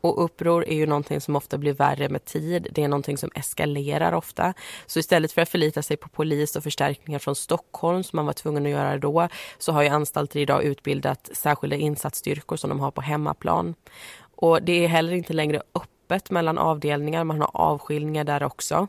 Och 0.00 0.24
uppror 0.24 0.64
är 0.68 0.74
ju 0.74 0.86
någonting 0.86 1.20
som 1.20 1.36
ofta 1.36 1.58
blir 1.58 1.72
värre 1.72 2.08
med 2.08 2.24
tid. 2.24 2.68
Det 2.72 2.82
är 2.82 2.88
någonting 2.88 3.18
som 3.18 3.30
eskalerar 3.34 4.12
ofta. 4.12 4.54
Så 4.86 4.98
istället 4.98 5.32
för 5.32 5.42
att 5.42 5.48
förlita 5.48 5.82
sig 5.82 5.96
på 5.96 6.08
polis 6.08 6.56
och 6.56 6.62
förstärkningar 6.62 7.18
från 7.18 7.34
Stockholm 7.34 8.02
som 8.04 8.16
man 8.16 8.26
var 8.26 8.32
tvungen 8.32 8.66
att 8.66 8.72
göra 8.72 8.98
då, 8.98 9.28
så 9.58 9.72
har 9.72 9.82
ju 9.82 9.88
anstalter 9.88 10.40
idag 10.40 10.64
utbildat 10.64 11.30
särskilda 11.32 11.76
insatsstyrkor 11.76 12.56
som 12.56 12.70
de 12.70 12.80
har 12.80 12.90
på 12.90 13.00
hemmaplan. 13.00 13.74
Och 14.34 14.62
det 14.62 14.84
är 14.84 14.88
heller 14.88 15.12
inte 15.12 15.32
längre 15.32 15.62
öppet 15.74 16.30
mellan 16.30 16.58
avdelningar, 16.58 17.24
man 17.24 17.40
har 17.40 17.50
avskiljningar 17.54 18.24
där 18.24 18.42
också. 18.42 18.88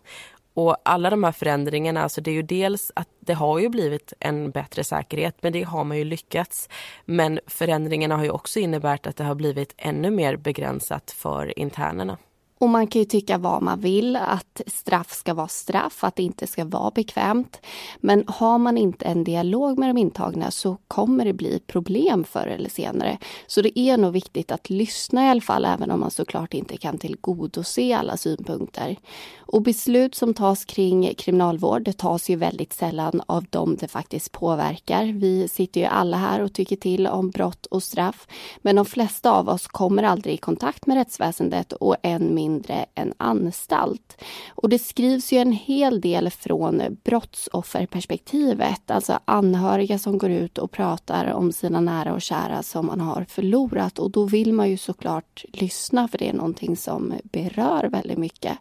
Och 0.53 0.77
alla 0.85 1.09
de 1.09 1.23
här 1.23 1.31
förändringarna, 1.31 2.03
alltså 2.03 2.21
det 2.21 2.31
är 2.31 2.35
ju 2.35 2.41
dels 2.41 2.91
att 2.95 3.07
det 3.19 3.33
har 3.33 3.59
ju 3.59 3.69
blivit 3.69 4.13
en 4.19 4.51
bättre 4.51 4.83
säkerhet, 4.83 5.35
men 5.41 5.53
det 5.53 5.63
har 5.63 5.83
man 5.83 5.97
ju 5.97 6.03
lyckats. 6.03 6.69
Men 7.05 7.39
förändringarna 7.47 8.17
har 8.17 8.23
ju 8.23 8.29
också 8.29 8.59
inneburit 8.59 9.07
att 9.07 9.17
det 9.17 9.23
har 9.23 9.35
blivit 9.35 9.73
ännu 9.77 10.11
mer 10.11 10.35
begränsat 10.35 11.11
för 11.11 11.59
internerna. 11.59 12.17
Och 12.61 12.69
man 12.69 12.87
kan 12.87 12.99
ju 12.99 13.05
tycka 13.05 13.37
vad 13.37 13.63
man 13.63 13.79
vill, 13.79 14.15
att 14.15 14.61
straff 14.67 15.11
ska 15.11 15.33
vara 15.33 15.47
straff, 15.47 16.03
att 16.03 16.15
det 16.15 16.23
inte 16.23 16.47
ska 16.47 16.65
vara 16.65 16.91
bekvämt. 16.91 17.59
Men 17.99 18.23
har 18.27 18.57
man 18.57 18.77
inte 18.77 19.05
en 19.05 19.23
dialog 19.23 19.79
med 19.79 19.89
de 19.89 19.97
intagna 19.97 20.51
så 20.51 20.77
kommer 20.87 21.25
det 21.25 21.33
bli 21.33 21.59
problem 21.67 22.23
förr 22.23 22.47
eller 22.47 22.69
senare. 22.69 23.17
Så 23.47 23.61
det 23.61 23.79
är 23.79 23.97
nog 23.97 24.13
viktigt 24.13 24.51
att 24.51 24.69
lyssna 24.69 25.25
i 25.25 25.29
alla 25.29 25.41
fall, 25.41 25.65
även 25.65 25.91
om 25.91 25.99
man 25.99 26.11
såklart 26.11 26.53
inte 26.53 26.77
kan 26.77 26.97
tillgodose 26.97 27.97
alla 27.97 28.17
synpunkter. 28.17 28.95
Och 29.37 29.61
beslut 29.61 30.15
som 30.15 30.33
tas 30.33 30.65
kring 30.65 31.13
kriminalvård, 31.17 31.83
det 31.83 31.97
tas 31.97 32.29
ju 32.29 32.35
väldigt 32.35 32.73
sällan 32.73 33.21
av 33.25 33.45
dem 33.49 33.77
det 33.79 33.87
faktiskt 33.87 34.31
påverkar. 34.31 35.05
Vi 35.05 35.47
sitter 35.47 35.81
ju 35.81 35.87
alla 35.87 36.17
här 36.17 36.41
och 36.41 36.53
tycker 36.53 36.75
till 36.75 37.07
om 37.07 37.29
brott 37.29 37.65
och 37.65 37.83
straff. 37.83 38.27
Men 38.61 38.75
de 38.75 38.85
flesta 38.85 39.31
av 39.31 39.49
oss 39.49 39.67
kommer 39.67 40.03
aldrig 40.03 40.33
i 40.33 40.37
kontakt 40.37 40.85
med 40.85 40.97
rättsväsendet 40.97 41.73
och 41.73 41.95
än 42.03 42.35
mindre 42.35 42.50
mindre 42.51 42.85
en 42.95 43.13
anstalt. 43.17 44.21
Och 44.49 44.69
det 44.69 44.79
skrivs 44.79 45.31
ju 45.31 45.37
en 45.37 45.51
hel 45.51 46.01
del 46.01 46.29
från 46.29 46.81
brottsofferperspektivet, 47.03 48.91
alltså 48.91 49.19
anhöriga 49.25 49.99
som 49.99 50.17
går 50.17 50.29
ut 50.29 50.57
och 50.57 50.71
pratar 50.71 51.33
om 51.33 51.51
sina 51.51 51.81
nära 51.81 52.13
och 52.13 52.21
kära 52.21 52.63
som 52.63 52.85
man 52.85 52.99
har 52.99 53.25
förlorat. 53.29 53.99
Och 53.99 54.11
då 54.11 54.25
vill 54.25 54.53
man 54.53 54.69
ju 54.69 54.77
såklart 54.77 55.45
lyssna 55.53 56.07
för 56.07 56.17
det 56.17 56.29
är 56.29 56.33
någonting 56.33 56.77
som 56.77 57.13
berör 57.23 57.89
väldigt 57.89 58.17
mycket. 58.17 58.57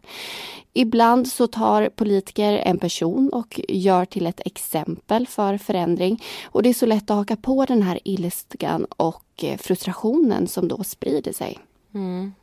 Ibland 0.73 1.27
så 1.27 1.47
tar 1.47 1.89
politiker 1.89 2.53
en 2.53 2.77
person 2.77 3.29
och 3.29 3.61
gör 3.67 4.05
till 4.05 4.27
ett 4.27 4.41
exempel 4.45 5.27
för 5.27 5.57
förändring. 5.57 6.23
Och 6.43 6.63
det 6.63 6.69
är 6.69 6.73
så 6.73 6.85
lätt 6.85 7.09
att 7.11 7.17
haka 7.17 7.35
på 7.35 7.65
den 7.65 7.81
här 7.81 7.99
ilskan 8.03 8.85
och 8.97 9.45
frustrationen 9.57 10.47
som 10.47 10.67
då 10.67 10.83
sprider 10.83 11.33
sig. 11.33 11.59
Mm. 11.93 12.33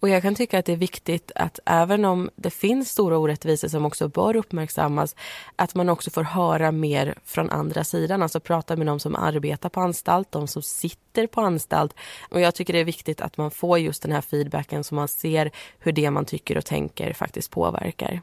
Och 0.00 0.08
jag 0.08 0.22
kan 0.22 0.34
tycka 0.34 0.58
att 0.58 0.64
det 0.64 0.72
är 0.72 0.76
viktigt 0.76 1.32
att 1.34 1.58
även 1.66 2.04
om 2.04 2.30
det 2.36 2.50
finns 2.50 2.90
stora 2.90 3.18
orättvisor 3.18 3.68
som 3.68 3.84
också 3.84 4.08
bör 4.08 4.36
uppmärksammas, 4.36 5.16
att 5.56 5.74
man 5.74 5.88
också 5.88 6.10
får 6.10 6.22
höra 6.22 6.72
mer 6.72 7.14
från 7.24 7.50
andra 7.50 7.84
sidan. 7.84 8.22
Alltså 8.22 8.40
prata 8.40 8.76
med 8.76 8.86
de 8.86 9.00
som 9.00 9.16
arbetar 9.16 9.68
på 9.68 9.80
anstalt, 9.80 10.32
de 10.32 10.48
som 10.48 10.62
sitter 10.62 11.26
på 11.26 11.40
anstalt. 11.40 11.94
Och 12.30 12.40
jag 12.40 12.54
tycker 12.54 12.72
det 12.72 12.78
är 12.78 12.84
viktigt 12.84 13.20
att 13.20 13.36
man 13.36 13.50
får 13.50 13.78
just 13.78 14.02
den 14.02 14.12
här 14.12 14.20
feedbacken 14.20 14.84
så 14.84 14.94
man 14.94 15.08
ser 15.08 15.50
hur 15.78 15.92
det 15.92 16.10
man 16.10 16.24
tycker 16.24 16.58
och 16.58 16.64
tänker 16.64 17.12
faktiskt 17.12 17.50
påverkar. 17.50 18.22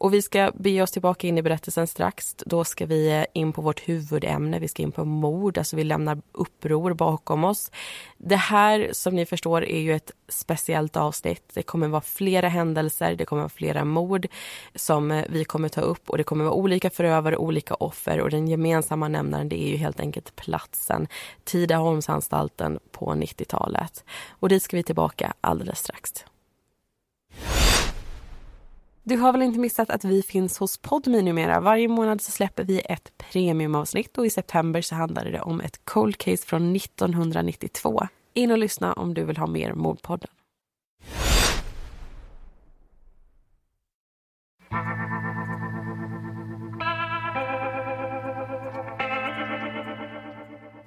Och 0.00 0.14
vi 0.14 0.22
ska 0.22 0.52
bege 0.54 0.82
oss 0.82 0.90
tillbaka 0.90 1.26
in 1.26 1.38
i 1.38 1.42
berättelsen 1.42 1.86
strax. 1.86 2.34
Då 2.38 2.64
ska 2.64 2.86
vi 2.86 3.10
eh, 3.10 3.24
in 3.32 3.52
på 3.52 3.62
vårt 3.62 3.88
huvudämne. 3.88 4.58
Vi 4.58 4.68
ska 4.68 4.82
in 4.82 4.92
på 4.92 5.04
mord, 5.04 5.58
alltså 5.58 5.76
vi 5.76 5.84
lämnar 5.84 6.22
uppror 6.32 6.94
bakom 6.94 7.44
oss. 7.44 7.70
Det 8.16 8.36
här, 8.36 8.88
som 8.92 9.14
ni 9.14 9.26
förstår, 9.26 9.64
är 9.64 9.80
ju 9.80 9.94
ett 9.94 10.10
speciellt 10.28 10.96
avsnitt. 10.96 11.50
Det 11.54 11.62
kommer 11.62 11.88
vara 11.88 12.00
flera 12.00 12.48
händelser, 12.48 13.14
det 13.14 13.24
kommer 13.24 13.42
vara 13.42 13.48
flera 13.48 13.84
mord 13.84 14.26
som 14.74 15.10
eh, 15.10 15.24
vi 15.28 15.44
kommer 15.44 15.68
ta 15.68 15.80
upp 15.80 16.10
och 16.10 16.18
det 16.18 16.24
kommer 16.24 16.44
vara 16.44 16.54
olika 16.54 16.90
förövare, 16.90 17.36
olika 17.36 17.74
offer 17.74 18.20
och 18.20 18.30
den 18.30 18.48
gemensamma 18.48 19.08
nämnaren 19.08 19.48
det 19.48 19.62
är 19.62 19.68
ju 19.68 19.76
helt 19.76 20.00
enkelt 20.00 20.36
platsen, 20.36 21.08
Tidaholmsanstalten 21.44 22.78
på 22.90 23.12
90-talet. 23.12 24.04
Och 24.30 24.48
dit 24.48 24.62
ska 24.62 24.76
vi 24.76 24.82
tillbaka 24.82 25.32
alldeles 25.40 25.78
strax. 25.78 26.24
Du 29.08 29.16
har 29.16 29.32
väl 29.32 29.42
inte 29.42 29.58
missat 29.58 29.90
att 29.90 30.04
vi 30.04 30.22
finns 30.22 30.58
hos 30.58 30.78
Podmi 30.78 31.22
numera. 31.22 31.60
Varje 31.60 31.88
månad 31.88 32.20
så 32.20 32.30
släpper 32.30 32.64
vi 32.64 32.80
ett 32.80 33.12
premiumavsnitt 33.18 34.18
och 34.18 34.26
i 34.26 34.30
september 34.30 34.82
så 34.82 34.94
handlade 34.94 35.30
det 35.30 35.40
om 35.40 35.60
ett 35.60 35.84
cold 35.84 36.18
case 36.18 36.46
från 36.46 36.76
1992. 36.76 38.02
In 38.34 38.50
och 38.50 38.58
lyssna 38.58 38.92
om 38.92 39.14
du 39.14 39.24
vill 39.24 39.36
ha 39.36 39.46
mer 39.46 39.72
Mordpodden. 39.72 40.30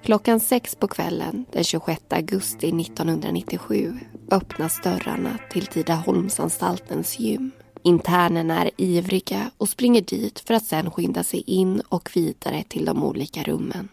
Klockan 0.02 0.40
sex 0.40 0.76
på 0.76 0.88
kvällen 0.88 1.44
den 1.52 1.64
26 1.64 2.02
augusti 2.08 2.66
1997 2.66 3.98
öppnas 4.30 4.80
dörrarna 4.82 5.38
till 5.50 5.66
Tidaholmsanstaltens 5.66 7.18
gym. 7.18 7.50
Internerna 7.84 8.64
är 8.64 8.70
ivriga 8.76 9.50
och 9.58 9.68
springer 9.68 10.00
dit 10.00 10.40
för 10.40 10.54
att 10.54 10.64
sedan 10.64 10.90
skynda 10.90 11.24
sig 11.24 11.40
in 11.40 11.82
och 11.88 12.10
vidare 12.14 12.64
till 12.68 12.84
de 12.84 13.04
olika 13.04 13.42
rummen. 13.42 13.88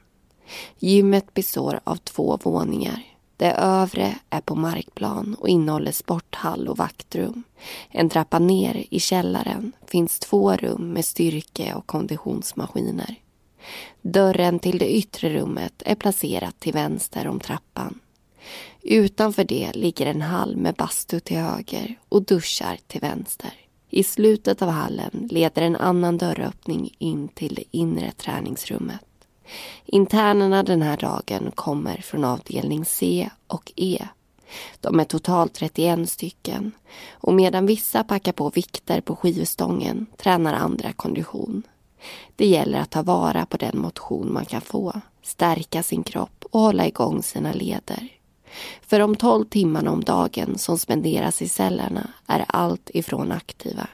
Gymmet 0.80 1.34
består 1.34 1.80
av 1.84 1.96
två 1.96 2.40
våningar. 2.44 3.04
Det 3.38 3.52
övre 3.52 4.16
är 4.30 4.42
på 4.42 4.56
markplan 4.56 5.36
och 5.40 5.50
innehåller 5.50 5.92
sporthall 5.92 6.68
och 6.68 6.78
vaktrum. 6.78 7.44
En 7.90 8.10
trappa 8.10 8.40
ner 8.40 8.86
i 8.90 9.00
källaren 9.00 9.72
finns 9.88 10.20
två 10.20 10.54
rum 10.54 10.94
med 10.94 11.06
styrke 11.06 11.74
och 11.74 11.88
konditionsmaskiner. 11.88 13.16
Dörren 14.02 14.60
till 14.60 14.78
det 14.78 14.98
yttre 14.98 15.30
rummet 15.30 15.84
är 15.86 15.96
placerad 15.96 16.60
till 16.60 16.74
vänster 16.74 17.28
om 17.28 17.40
trappan. 17.40 18.00
Utanför 18.82 19.44
det 19.44 19.72
ligger 19.76 20.06
en 20.06 20.22
hall 20.22 20.56
med 20.56 20.76
bastu 20.76 21.20
till 21.20 21.38
höger 21.38 22.00
och 22.10 22.26
duschar 22.26 22.78
till 22.88 23.02
vänster. 23.02 23.54
I 23.90 24.04
slutet 24.04 24.62
av 24.62 24.70
hallen 24.70 25.28
leder 25.32 25.62
en 25.62 25.76
annan 25.76 26.18
dörröppning 26.18 26.96
in 26.98 27.28
till 27.28 27.56
det 27.56 27.78
inre 27.78 28.12
träningsrummet. 28.12 29.06
Internerna 29.86 30.64
den 30.64 30.82
här 30.82 30.98
dagen 30.98 31.52
kommer 31.56 31.98
från 31.98 32.24
avdelning 32.24 32.86
C 32.86 33.30
och 33.48 33.72
E. 33.76 34.08
De 34.80 35.00
är 35.00 35.04
totalt 35.04 35.54
31 35.54 36.10
stycken 36.10 36.72
och 37.12 37.34
medan 37.34 37.66
vissa 37.66 38.04
packar 38.04 38.32
på 38.32 38.50
vikter 38.50 39.02
på 39.02 39.16
skivstången 39.16 40.06
tränar 40.18 40.54
andra 40.54 40.94
kondition. 40.94 41.64
Det 42.36 42.46
gäller 42.46 42.80
att 42.80 42.90
ta 42.90 43.02
vara 43.02 43.46
på 43.46 43.58
den 43.58 43.80
motion 43.80 44.34
man 44.34 44.46
kan 44.46 44.62
få, 44.62 45.02
stärka 45.24 45.84
sin 45.84 46.04
kropp 46.04 46.46
och 46.52 46.62
hålla 46.62 46.88
igång 46.88 47.24
sina 47.24 47.54
leder. 47.54 48.19
För 48.82 49.00
de 49.00 49.16
12 49.16 49.46
timmarna 49.46 49.92
om 49.92 50.04
dagen 50.04 50.58
som 50.58 50.78
spenderas 50.78 51.42
i 51.42 51.48
cellerna 51.48 52.10
är 52.28 52.46
allt 52.48 52.90
ifrån 52.94 53.32
aktiva. 53.32 53.88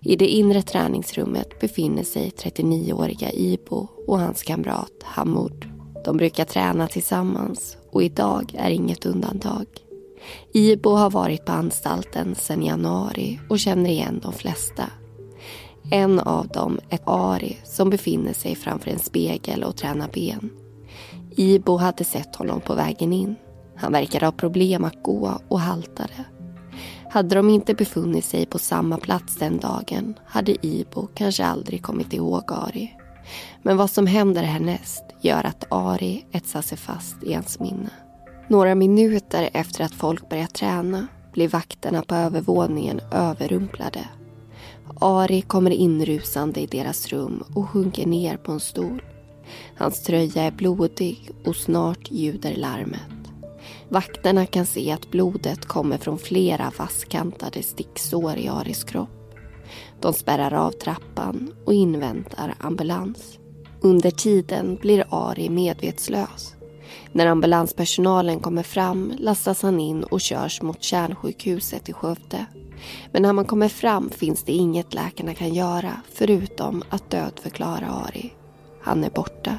I 0.00 0.16
det 0.16 0.28
inre 0.28 0.62
träningsrummet 0.62 1.60
befinner 1.60 2.02
sig 2.02 2.32
39-åriga 2.36 3.32
Ibo 3.32 3.88
och 4.06 4.18
hans 4.18 4.42
kamrat 4.42 5.02
Hamoud. 5.02 5.66
De 6.04 6.16
brukar 6.16 6.44
träna 6.44 6.86
tillsammans 6.86 7.76
och 7.92 8.02
idag 8.02 8.54
är 8.58 8.70
inget 8.70 9.06
undantag. 9.06 9.66
Ibo 10.52 10.90
har 10.90 11.10
varit 11.10 11.44
på 11.44 11.52
anstalten 11.52 12.34
sedan 12.34 12.62
januari 12.62 13.40
och 13.48 13.58
känner 13.58 13.90
igen 13.90 14.20
de 14.22 14.32
flesta. 14.32 14.84
En 15.90 16.20
av 16.20 16.48
dem 16.48 16.80
är 16.88 17.00
Ari 17.04 17.56
som 17.64 17.90
befinner 17.90 18.32
sig 18.32 18.54
framför 18.54 18.90
en 18.90 18.98
spegel 18.98 19.64
och 19.64 19.76
tränar 19.76 20.08
ben. 20.12 20.50
Ibo 21.36 21.76
hade 21.76 22.04
sett 22.04 22.36
honom 22.36 22.60
på 22.60 22.74
vägen 22.74 23.12
in. 23.12 23.36
Han 23.78 23.92
verkade 23.92 24.26
ha 24.26 24.32
problem 24.32 24.84
att 24.84 25.02
gå 25.02 25.40
och 25.48 25.60
haltade. 25.60 26.24
Hade 27.10 27.34
de 27.34 27.50
inte 27.50 27.74
befunnit 27.74 28.24
sig 28.24 28.46
på 28.46 28.58
samma 28.58 28.96
plats 28.96 29.36
den 29.36 29.58
dagen 29.58 30.14
hade 30.26 30.66
Ibo 30.66 31.08
kanske 31.14 31.44
aldrig 31.44 31.82
kommit 31.82 32.12
ihåg 32.12 32.42
Ari. 32.52 32.94
Men 33.62 33.76
vad 33.76 33.90
som 33.90 34.06
händer 34.06 34.42
härnäst 34.42 35.04
gör 35.20 35.44
att 35.44 35.64
Ari 35.70 36.26
etsar 36.32 36.62
sig 36.62 36.78
fast 36.78 37.22
i 37.22 37.34
hans 37.34 37.60
minne. 37.60 37.90
Några 38.48 38.74
minuter 38.74 39.50
efter 39.52 39.84
att 39.84 39.94
folk 39.94 40.28
börjat 40.28 40.54
träna 40.54 41.06
blir 41.32 41.48
vakterna 41.48 42.02
på 42.02 42.14
övervåningen 42.14 43.00
överrumplade. 43.12 44.08
Ari 45.00 45.42
kommer 45.42 45.70
inrusande 45.70 46.60
i 46.60 46.66
deras 46.66 47.08
rum 47.08 47.44
och 47.54 47.68
sjunker 47.68 48.06
ner 48.06 48.36
på 48.36 48.52
en 48.52 48.60
stol. 48.60 49.02
Hans 49.76 50.02
tröja 50.02 50.42
är 50.42 50.50
blodig 50.50 51.30
och 51.44 51.56
snart 51.56 52.10
ljuder 52.10 52.54
larmet. 52.54 53.17
Vakterna 53.90 54.46
kan 54.46 54.66
se 54.66 54.92
att 54.92 55.10
blodet 55.10 55.66
kommer 55.66 55.98
från 55.98 56.18
flera 56.18 56.72
vasskantade 56.78 57.62
sticksår 57.62 58.36
i 58.36 58.48
Aris 58.48 58.84
kropp. 58.84 59.34
De 60.00 60.12
spärrar 60.12 60.52
av 60.52 60.70
trappan 60.70 61.54
och 61.64 61.74
inväntar 61.74 62.54
ambulans. 62.58 63.38
Under 63.80 64.10
tiden 64.10 64.78
blir 64.80 65.04
Ari 65.10 65.48
medvetslös. 65.48 66.54
När 67.12 67.26
ambulanspersonalen 67.26 68.40
kommer 68.40 68.62
fram 68.62 69.12
lastas 69.18 69.62
han 69.62 69.80
in 69.80 70.04
och 70.04 70.20
körs 70.20 70.62
mot 70.62 70.82
kärnsjukhuset 70.82 71.88
i 71.88 71.92
Skövde. 71.92 72.46
Men 73.12 73.22
när 73.22 73.32
man 73.32 73.44
kommer 73.44 73.68
fram 73.68 74.10
finns 74.10 74.42
det 74.42 74.52
inget 74.52 74.94
läkarna 74.94 75.34
kan 75.34 75.54
göra 75.54 75.92
förutom 76.12 76.82
att 76.88 77.10
dödförklara 77.10 77.90
Ari. 77.90 78.32
Han 78.82 79.04
är 79.04 79.10
borta. 79.10 79.58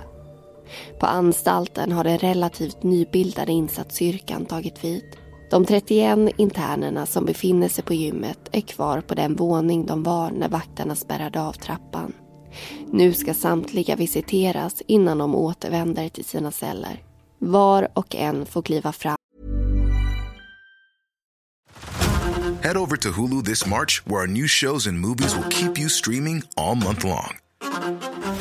På 1.00 1.06
anstalten 1.06 1.92
har 1.92 2.04
den 2.04 2.18
relativt 2.18 2.84
nybildade 2.84 3.52
insatsstyrkan 3.52 4.46
tagit 4.46 4.84
vid. 4.84 5.04
De 5.52 5.66
31 5.66 6.30
internerna 6.38 7.06
som 7.06 7.26
befinner 7.26 7.68
sig 7.68 7.84
på 7.84 7.94
gymmet 7.94 8.40
är 8.52 8.62
kvar 8.62 9.02
på 9.02 9.16
den 9.16 9.36
våning 9.36 9.86
de 9.86 10.04
var 10.04 10.32
när 10.32 10.50
vakterna 10.50 10.96
spärrade 10.96 11.42
av 11.42 11.54
trappan. 11.54 12.14
Nu 12.92 13.14
ska 13.14 13.34
samtliga 13.34 13.96
visiteras 13.96 14.82
innan 14.88 15.18
de 15.18 15.36
återvänder 15.36 16.10
till 16.10 16.26
sina 16.26 16.52
celler. 16.52 17.04
Var 17.40 17.88
och 17.94 18.16
en 18.16 18.46
får 18.46 18.62
kliva 18.62 18.92
fram. 18.92 19.16
Head 22.62 22.78
over 22.78 22.98
to 22.98 23.10
Hulu 23.10 23.42
this 23.42 23.66
March, 23.66 24.02
where 24.06 24.22
our 24.22 24.28
new 24.28 24.48
shows 24.48 24.88
and 24.88 25.00
movies 25.00 25.36
will 25.36 25.50
keep 25.50 25.80
you 25.80 25.90
streaming 25.90 26.44
all 26.58 26.76
month 26.76 27.06
long. 27.06 27.40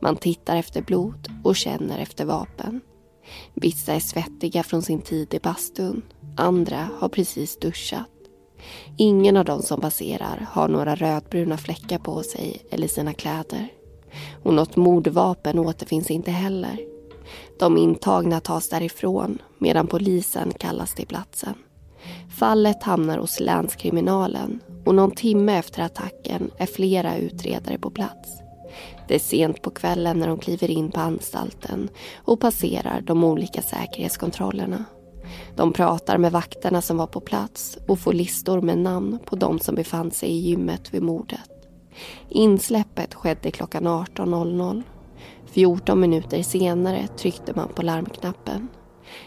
Man 0.00 0.16
tittar 0.16 0.56
efter 0.56 0.82
blod 0.82 1.28
och 1.44 1.56
känner 1.56 1.98
efter 1.98 2.24
vapen. 2.24 2.80
Vissa 3.54 3.94
är 3.94 4.00
svettiga 4.00 4.62
från 4.62 4.82
sin 4.82 5.00
tid 5.00 5.34
i 5.34 5.38
bastun. 5.38 6.02
Andra 6.36 6.88
har 6.98 7.08
precis 7.08 7.58
duschat. 7.58 8.08
Ingen 8.96 9.36
av 9.36 9.44
dem 9.44 9.62
som 9.62 9.80
passerar 9.80 10.46
har 10.50 10.68
några 10.68 10.94
rödbruna 10.94 11.56
fläckar 11.56 11.98
på 11.98 12.22
sig 12.22 12.62
eller 12.70 12.88
sina 12.88 13.12
kläder. 13.12 13.68
Och 14.42 14.54
något 14.54 14.76
mordvapen 14.76 15.58
återfinns 15.58 16.10
inte 16.10 16.30
heller. 16.30 16.78
De 17.58 17.76
intagna 17.76 18.40
tas 18.40 18.68
därifrån 18.68 19.38
medan 19.58 19.86
polisen 19.86 20.52
kallas 20.58 20.94
till 20.94 21.06
platsen. 21.06 21.54
Fallet 22.38 22.82
hamnar 22.82 23.18
hos 23.18 23.40
länskriminalen 23.40 24.60
och 24.84 24.94
någon 24.94 25.10
timme 25.10 25.58
efter 25.58 25.82
attacken 25.82 26.50
är 26.58 26.66
flera 26.66 27.16
utredare 27.16 27.78
på 27.78 27.90
plats. 27.90 28.47
Det 29.08 29.14
är 29.14 29.18
sent 29.18 29.62
på 29.62 29.70
kvällen 29.70 30.18
när 30.18 30.28
de 30.28 30.38
kliver 30.38 30.70
in 30.70 30.90
på 30.90 31.00
anstalten 31.00 31.88
och 32.16 32.40
passerar 32.40 33.00
de 33.00 33.24
olika 33.24 33.62
säkerhetskontrollerna. 33.62 34.84
De 35.56 35.72
pratar 35.72 36.18
med 36.18 36.32
vakterna 36.32 36.82
som 36.82 36.96
var 36.96 37.06
på 37.06 37.20
plats 37.20 37.78
och 37.88 37.98
får 37.98 38.12
listor 38.12 38.60
med 38.60 38.78
namn 38.78 39.18
på 39.24 39.36
de 39.36 39.58
som 39.58 39.74
befann 39.74 40.10
sig 40.10 40.28
i 40.28 40.38
gymmet 40.38 40.94
vid 40.94 41.02
mordet. 41.02 41.50
Insläppet 42.28 43.14
skedde 43.14 43.50
klockan 43.50 43.86
18.00. 43.86 44.82
14 45.46 46.00
minuter 46.00 46.42
senare 46.42 47.08
tryckte 47.16 47.52
man 47.54 47.68
på 47.68 47.82
larmknappen. 47.82 48.68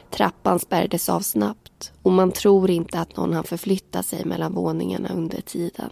Trappan 0.10 0.60
spärrades 0.60 1.10
av 1.10 1.20
snabbt 1.20 1.94
och 2.02 2.12
man 2.12 2.32
tror 2.32 2.70
inte 2.70 3.00
att 3.00 3.18
någon 3.18 3.34
hann 3.34 3.44
förflytta 3.44 4.04
sig 4.04 4.26
mellan 4.26 4.54
våningarna 4.54 5.10
under 5.16 5.42
tiden. 5.42 5.90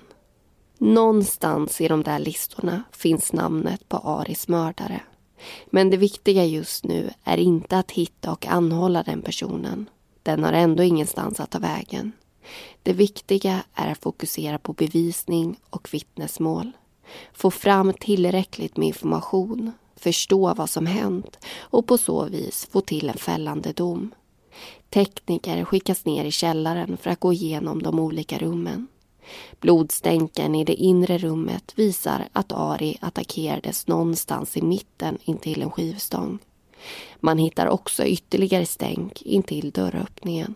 Någonstans 0.81 1.81
i 1.81 1.87
de 1.87 2.03
där 2.03 2.19
listorna 2.19 2.83
finns 2.91 3.33
namnet 3.33 3.89
på 3.89 3.97
Aris 3.97 4.47
mördare. 4.47 5.01
Men 5.65 5.89
det 5.89 5.97
viktiga 5.97 6.45
just 6.45 6.83
nu 6.83 7.09
är 7.23 7.37
inte 7.37 7.77
att 7.77 7.91
hitta 7.91 8.31
och 8.31 8.47
anhålla 8.47 9.03
den 9.03 9.21
personen. 9.21 9.89
Den 10.23 10.43
har 10.43 10.53
ändå 10.53 10.83
ingenstans 10.83 11.39
att 11.39 11.49
ta 11.49 11.59
vägen. 11.59 12.11
Det 12.83 12.93
viktiga 12.93 13.63
är 13.73 13.91
att 13.91 13.97
fokusera 13.97 14.57
på 14.57 14.73
bevisning 14.73 15.59
och 15.69 15.93
vittnesmål. 15.93 16.71
Få 17.33 17.51
fram 17.51 17.93
tillräckligt 17.93 18.77
med 18.77 18.87
information, 18.87 19.71
förstå 19.95 20.53
vad 20.53 20.69
som 20.69 20.85
hänt 20.85 21.45
och 21.59 21.87
på 21.87 21.97
så 21.97 22.25
vis 22.25 22.67
få 22.71 22.81
till 22.81 23.09
en 23.09 23.17
fällande 23.17 23.71
dom. 23.71 24.11
Tekniker 24.89 25.65
skickas 25.65 26.05
ner 26.05 26.25
i 26.25 26.31
källaren 26.31 26.97
för 26.97 27.09
att 27.09 27.19
gå 27.19 27.33
igenom 27.33 27.83
de 27.83 27.99
olika 27.99 28.37
rummen. 28.37 28.87
Blodstänken 29.59 30.55
i 30.55 30.63
det 30.63 30.73
inre 30.73 31.17
rummet 31.17 31.73
visar 31.75 32.27
att 32.33 32.51
Ari 32.51 32.97
attackerades 33.01 33.87
någonstans 33.87 34.57
i 34.57 34.61
mitten 34.61 35.17
intill 35.25 35.61
en 35.61 35.71
skivstång. 35.71 36.39
Man 37.19 37.37
hittar 37.37 37.67
också 37.67 38.05
ytterligare 38.05 38.65
stänk 38.65 39.21
intill 39.21 39.71
dörröppningen. 39.71 40.55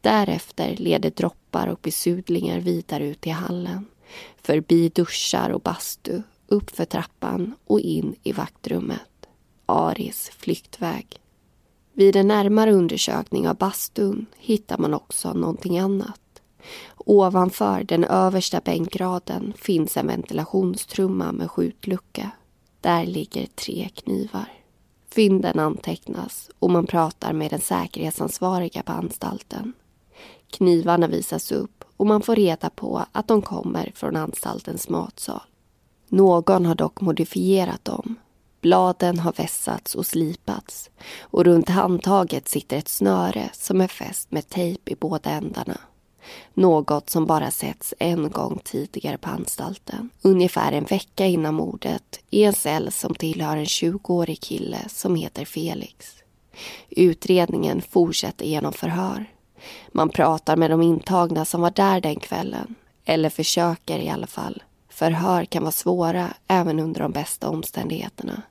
Därefter 0.00 0.76
leder 0.76 1.10
droppar 1.10 1.66
och 1.66 1.78
besudlingar 1.82 2.60
vidare 2.60 3.06
ut 3.06 3.26
i 3.26 3.30
hallen. 3.30 3.86
Förbi 4.42 4.88
duschar 4.88 5.50
och 5.50 5.60
bastu, 5.60 6.22
uppför 6.46 6.84
trappan 6.84 7.54
och 7.66 7.80
in 7.80 8.14
i 8.22 8.32
vaktrummet. 8.32 9.26
Aris 9.66 10.30
flyktväg. 10.38 11.06
Vid 11.92 12.16
en 12.16 12.28
närmare 12.28 12.72
undersökning 12.72 13.48
av 13.48 13.56
bastun 13.56 14.26
hittar 14.38 14.78
man 14.78 14.94
också 14.94 15.32
någonting 15.32 15.78
annat. 15.78 16.19
Ovanför 17.06 17.84
den 17.84 18.04
översta 18.04 18.60
bänkraden 18.60 19.52
finns 19.56 19.96
en 19.96 20.06
ventilationstrumma 20.06 21.32
med 21.32 21.50
skjutlucka. 21.50 22.30
Där 22.80 23.06
ligger 23.06 23.46
tre 23.46 23.88
knivar. 23.94 24.52
Fynden 25.10 25.58
antecknas 25.58 26.50
och 26.58 26.70
man 26.70 26.86
pratar 26.86 27.32
med 27.32 27.50
den 27.50 27.60
säkerhetsansvariga 27.60 28.82
på 28.82 28.92
anstalten. 28.92 29.72
Knivarna 30.50 31.06
visas 31.06 31.52
upp 31.52 31.84
och 31.96 32.06
man 32.06 32.22
får 32.22 32.36
reda 32.36 32.70
på 32.70 33.04
att 33.12 33.28
de 33.28 33.42
kommer 33.42 33.92
från 33.94 34.16
anstaltens 34.16 34.88
matsal. 34.88 35.40
Någon 36.08 36.66
har 36.66 36.74
dock 36.74 37.00
modifierat 37.00 37.84
dem. 37.84 38.16
Bladen 38.60 39.18
har 39.18 39.32
vässats 39.32 39.94
och 39.94 40.06
slipats 40.06 40.90
och 41.20 41.44
runt 41.44 41.68
handtaget 41.68 42.48
sitter 42.48 42.76
ett 42.76 42.88
snöre 42.88 43.50
som 43.52 43.80
är 43.80 43.88
fäst 43.88 44.30
med 44.30 44.48
tejp 44.48 44.92
i 44.92 44.96
båda 44.96 45.30
ändarna. 45.30 45.78
Något 46.54 47.10
som 47.10 47.26
bara 47.26 47.50
setts 47.50 47.94
en 47.98 48.30
gång 48.30 48.60
tidigare 48.64 49.18
på 49.18 49.30
anstalten. 49.30 50.10
Ungefär 50.22 50.72
en 50.72 50.84
vecka 50.84 51.26
innan 51.26 51.54
mordet 51.54 52.20
i 52.30 52.44
en 52.44 52.52
cell 52.52 52.92
som 52.92 53.14
tillhör 53.14 53.56
en 53.56 53.64
20-årig 53.64 54.40
kille 54.40 54.78
som 54.88 55.14
heter 55.14 55.44
Felix. 55.44 56.14
Utredningen 56.88 57.82
fortsätter 57.82 58.44
genom 58.44 58.72
förhör. 58.72 59.26
Man 59.92 60.08
pratar 60.08 60.56
med 60.56 60.70
de 60.70 60.82
intagna 60.82 61.44
som 61.44 61.60
var 61.60 61.70
där 61.70 62.00
den 62.00 62.20
kvällen. 62.20 62.74
Eller 63.04 63.30
försöker 63.30 63.98
i 63.98 64.08
alla 64.08 64.26
fall. 64.26 64.62
Förhör 64.88 65.44
kan 65.44 65.62
vara 65.62 65.72
svåra 65.72 66.28
även 66.48 66.80
under 66.80 67.00
de 67.00 67.12
bästa 67.12 67.48
omständigheterna. 67.48 68.42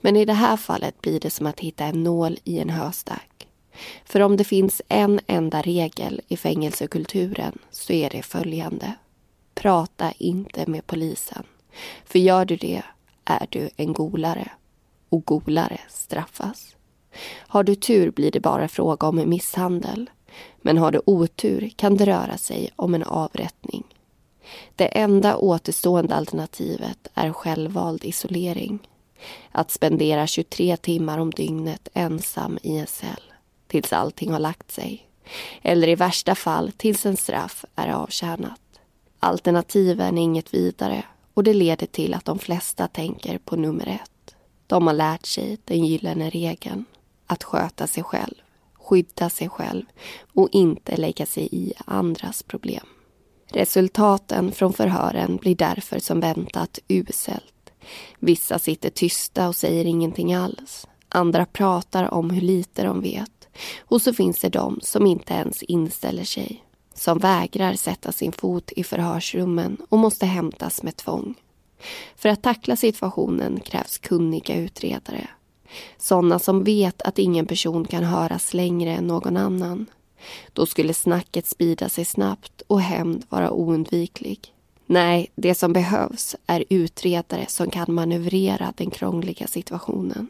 Men 0.00 0.16
i 0.16 0.24
det 0.24 0.32
här 0.32 0.56
fallet 0.56 1.00
blir 1.00 1.20
det 1.20 1.30
som 1.30 1.46
att 1.46 1.60
hitta 1.60 1.84
en 1.84 2.02
nål 2.02 2.38
i 2.44 2.58
en 2.58 2.70
höstack. 2.70 3.27
För 4.04 4.20
om 4.20 4.36
det 4.36 4.44
finns 4.44 4.82
en 4.88 5.20
enda 5.26 5.62
regel 5.62 6.20
i 6.28 6.36
fängelsekulturen 6.36 7.58
så 7.70 7.92
är 7.92 8.10
det 8.10 8.22
följande. 8.22 8.92
Prata 9.54 10.12
inte 10.18 10.66
med 10.66 10.86
polisen. 10.86 11.44
För 12.04 12.18
gör 12.18 12.44
du 12.44 12.56
det 12.56 12.82
är 13.24 13.46
du 13.50 13.70
en 13.76 13.92
golare. 13.92 14.50
Och 15.08 15.24
golare 15.24 15.80
straffas. 15.88 16.76
Har 17.36 17.62
du 17.62 17.74
tur 17.74 18.10
blir 18.10 18.30
det 18.30 18.40
bara 18.40 18.68
fråga 18.68 19.06
om 19.06 19.22
misshandel. 19.26 20.10
Men 20.60 20.78
har 20.78 20.92
du 20.92 21.00
otur 21.04 21.70
kan 21.76 21.96
det 21.96 22.06
röra 22.06 22.38
sig 22.38 22.70
om 22.76 22.94
en 22.94 23.02
avrättning. 23.02 23.84
Det 24.76 24.86
enda 24.86 25.36
återstående 25.36 26.14
alternativet 26.14 27.08
är 27.14 27.32
självvald 27.32 28.04
isolering. 28.04 28.88
Att 29.52 29.70
spendera 29.70 30.26
23 30.26 30.76
timmar 30.76 31.18
om 31.18 31.30
dygnet 31.30 31.88
ensam 31.94 32.58
i 32.62 32.76
en 32.76 32.86
cell 32.86 33.27
tills 33.68 33.92
allting 33.92 34.32
har 34.32 34.38
lagt 34.38 34.70
sig. 34.70 35.08
Eller 35.62 35.88
i 35.88 35.94
värsta 35.94 36.34
fall 36.34 36.72
tills 36.72 37.06
en 37.06 37.16
straff 37.16 37.64
är 37.74 37.88
avtjänat. 37.88 38.60
Alternativen 39.20 40.18
är 40.18 40.22
inget 40.22 40.54
vidare 40.54 41.04
och 41.34 41.44
det 41.44 41.54
leder 41.54 41.86
till 41.86 42.14
att 42.14 42.24
de 42.24 42.38
flesta 42.38 42.88
tänker 42.88 43.38
på 43.38 43.56
nummer 43.56 43.86
ett. 43.88 44.34
De 44.66 44.86
har 44.86 44.94
lärt 44.94 45.26
sig 45.26 45.58
den 45.64 45.84
gyllene 45.86 46.30
regeln. 46.30 46.84
Att 47.26 47.44
sköta 47.44 47.86
sig 47.86 48.02
själv. 48.02 48.34
skydda 48.80 49.30
sig 49.30 49.48
själv 49.48 49.84
och 50.34 50.48
inte 50.52 50.96
lägga 50.96 51.26
sig 51.26 51.48
i 51.52 51.72
andras 51.86 52.42
problem. 52.42 52.86
Resultaten 53.50 54.52
från 54.52 54.72
förhören 54.72 55.36
blir 55.36 55.54
därför 55.54 55.98
som 55.98 56.20
väntat 56.20 56.78
uselt. 56.88 57.70
Vissa 58.18 58.58
sitter 58.58 58.90
tysta 58.90 59.48
och 59.48 59.56
säger 59.56 59.84
ingenting 59.84 60.34
alls. 60.34 60.86
Andra 61.08 61.46
pratar 61.46 62.14
om 62.14 62.30
hur 62.30 62.40
lite 62.40 62.82
de 62.82 63.00
vet. 63.00 63.37
Och 63.80 64.02
så 64.02 64.14
finns 64.14 64.38
det 64.38 64.48
de 64.48 64.80
som 64.82 65.06
inte 65.06 65.34
ens 65.34 65.62
inställer 65.62 66.24
sig. 66.24 66.64
Som 66.94 67.18
vägrar 67.18 67.74
sätta 67.74 68.12
sin 68.12 68.32
fot 68.32 68.72
i 68.72 68.84
förhörsrummen 68.84 69.76
och 69.88 69.98
måste 69.98 70.26
hämtas 70.26 70.82
med 70.82 70.96
tvång. 70.96 71.34
För 72.16 72.28
att 72.28 72.42
tackla 72.42 72.76
situationen 72.76 73.60
krävs 73.60 73.98
kunniga 73.98 74.56
utredare. 74.56 75.28
Sådana 75.98 76.38
som 76.38 76.64
vet 76.64 77.02
att 77.02 77.18
ingen 77.18 77.46
person 77.46 77.84
kan 77.84 78.04
höras 78.04 78.54
längre 78.54 78.90
än 78.90 79.06
någon 79.06 79.36
annan. 79.36 79.86
Då 80.52 80.66
skulle 80.66 80.94
snacket 80.94 81.46
sprida 81.46 81.88
sig 81.88 82.04
snabbt 82.04 82.62
och 82.66 82.80
hämnd 82.80 83.24
vara 83.28 83.50
oundviklig. 83.50 84.54
Nej, 84.86 85.30
det 85.34 85.54
som 85.54 85.72
behövs 85.72 86.36
är 86.46 86.64
utredare 86.68 87.46
som 87.48 87.70
kan 87.70 87.94
manövrera 87.94 88.72
den 88.76 88.90
krångliga 88.90 89.46
situationen. 89.46 90.28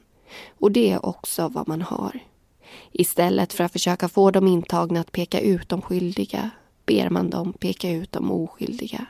Och 0.58 0.72
det 0.72 0.90
är 0.90 1.06
också 1.06 1.48
vad 1.48 1.68
man 1.68 1.82
har. 1.82 2.20
Istället 2.92 3.52
för 3.52 3.64
att 3.64 3.72
försöka 3.72 4.08
få 4.08 4.30
de 4.30 4.46
intagna 4.46 5.00
att 5.00 5.12
peka 5.12 5.40
ut 5.40 5.68
de 5.68 5.82
skyldiga 5.82 6.50
ber 6.88 7.10
man 7.10 7.30
dem 7.30 7.52
peka 7.52 7.90
ut 7.90 8.12
de 8.12 8.30
oskyldiga. 8.30 9.06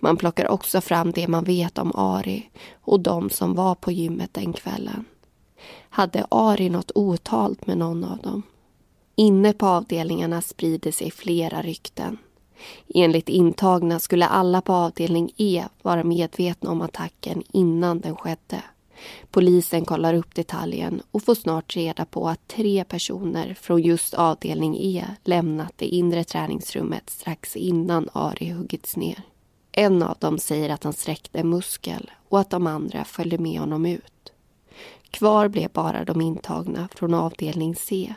Man 0.00 0.16
plockar 0.16 0.48
också 0.48 0.80
fram 0.80 1.12
det 1.12 1.28
man 1.28 1.44
vet 1.44 1.78
om 1.78 1.92
Ari 1.94 2.50
och 2.80 3.00
de 3.00 3.30
som 3.30 3.54
var 3.54 3.74
på 3.74 3.92
gymmet 3.92 4.34
den 4.34 4.52
kvällen. 4.52 5.04
Hade 5.88 6.26
Ari 6.30 6.70
något 6.70 6.90
otalt 6.94 7.66
med 7.66 7.78
någon 7.78 8.04
av 8.04 8.18
dem? 8.18 8.42
Inne 9.16 9.52
på 9.52 9.66
avdelningarna 9.66 10.42
sprider 10.42 10.92
sig 10.92 11.10
flera 11.10 11.62
rykten. 11.62 12.18
Enligt 12.94 13.28
intagna 13.28 14.00
skulle 14.00 14.26
alla 14.26 14.60
på 14.60 14.72
avdelning 14.72 15.30
E 15.36 15.64
vara 15.82 16.04
medvetna 16.04 16.70
om 16.70 16.80
attacken 16.82 17.42
innan 17.52 18.00
den 18.00 18.16
skedde. 18.16 18.62
Polisen 19.30 19.84
kollar 19.84 20.14
upp 20.14 20.34
detaljen 20.34 21.02
och 21.10 21.22
får 21.22 21.34
snart 21.34 21.76
reda 21.76 22.04
på 22.04 22.28
att 22.28 22.48
tre 22.48 22.84
personer 22.84 23.54
från 23.60 23.82
just 23.82 24.14
avdelning 24.14 24.76
E 24.80 25.06
lämnat 25.24 25.72
det 25.76 25.86
inre 25.86 26.24
träningsrummet 26.24 27.10
strax 27.10 27.56
innan 27.56 28.08
Ari 28.12 28.50
huggits 28.50 28.96
ner. 28.96 29.22
En 29.72 30.02
av 30.02 30.16
dem 30.18 30.38
säger 30.38 30.70
att 30.70 30.84
han 30.84 30.92
sträckte 30.92 31.38
en 31.38 31.48
muskel 31.48 32.10
och 32.28 32.40
att 32.40 32.50
de 32.50 32.66
andra 32.66 33.04
följde 33.04 33.38
med 33.38 33.60
honom 33.60 33.86
ut. 33.86 34.32
Kvar 35.10 35.48
blev 35.48 35.70
bara 35.70 36.04
de 36.04 36.20
intagna 36.20 36.88
från 36.94 37.14
avdelning 37.14 37.76
C. 37.76 38.14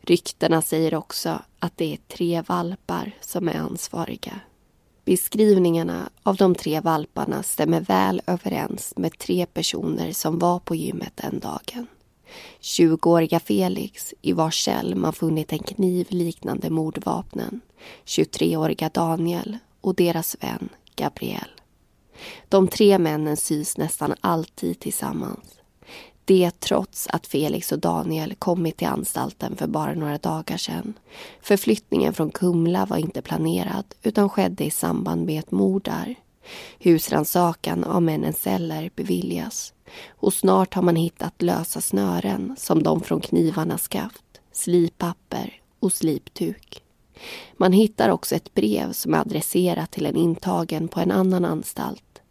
Ryktena 0.00 0.62
säger 0.62 0.94
också 0.94 1.38
att 1.58 1.76
det 1.76 1.92
är 1.92 1.98
tre 2.08 2.42
valpar 2.42 3.12
som 3.20 3.48
är 3.48 3.54
ansvariga. 3.54 4.40
Beskrivningarna 5.04 6.10
av 6.22 6.36
de 6.36 6.54
tre 6.54 6.80
valparna 6.80 7.42
stämmer 7.42 7.80
väl 7.80 8.22
överens 8.26 8.94
med 8.96 9.18
tre 9.18 9.46
personer 9.46 10.12
som 10.12 10.38
var 10.38 10.58
på 10.58 10.74
gymmet 10.74 11.12
den 11.16 11.38
dagen. 11.38 11.86
20-åriga 12.60 13.40
Felix, 13.40 14.14
i 14.22 14.32
vars 14.32 14.64
cell 14.64 14.94
man 14.94 15.12
funnit 15.12 15.52
en 15.52 15.58
kniv 15.58 16.06
liknande 16.10 16.70
mordvapnen. 16.70 17.60
23-åriga 18.04 18.90
Daniel 18.94 19.58
och 19.80 19.94
deras 19.94 20.36
vän 20.40 20.68
Gabriel. 20.96 21.48
De 22.48 22.68
tre 22.68 22.98
männen 22.98 23.36
syns 23.36 23.76
nästan 23.76 24.14
alltid 24.20 24.80
tillsammans. 24.80 25.60
Det 26.24 26.60
trots 26.60 27.06
att 27.10 27.26
Felix 27.26 27.72
och 27.72 27.78
Daniel 27.78 28.34
kommit 28.34 28.76
till 28.76 28.86
anstalten 28.86 29.56
för 29.56 29.66
bara 29.66 29.94
några 29.94 30.18
dagar 30.18 30.56
sedan. 30.56 30.94
Förflyttningen 31.42 32.12
från 32.12 32.30
Kumla 32.30 32.86
var 32.86 32.96
inte 32.96 33.22
planerad 33.22 33.84
utan 34.02 34.28
skedde 34.28 34.64
i 34.64 34.70
samband 34.70 35.26
med 35.26 35.38
ett 35.38 35.50
mord 35.50 35.84
där. 35.84 36.14
Husrannsakan 36.78 37.84
av 37.84 38.02
männens 38.02 38.40
celler 38.42 38.90
beviljas 38.96 39.74
och 40.08 40.34
snart 40.34 40.74
har 40.74 40.82
man 40.82 40.96
hittat 40.96 41.42
lösa 41.42 41.80
snören 41.80 42.56
som 42.58 42.82
de 42.82 43.00
från 43.00 43.20
knivarnas 43.20 43.82
skaft, 43.82 44.24
slippapper 44.52 45.60
och 45.80 45.92
sliptuk. 45.92 46.82
Man 47.56 47.72
hittar 47.72 48.08
också 48.08 48.34
ett 48.34 48.54
brev 48.54 48.92
som 48.92 49.14
är 49.14 49.18
adresserat 49.18 49.90
till 49.90 50.06
en 50.06 50.16
intagen 50.16 50.88
på 50.88 51.00
en 51.00 51.10
annan 51.10 51.44
anstalt. 51.44 52.22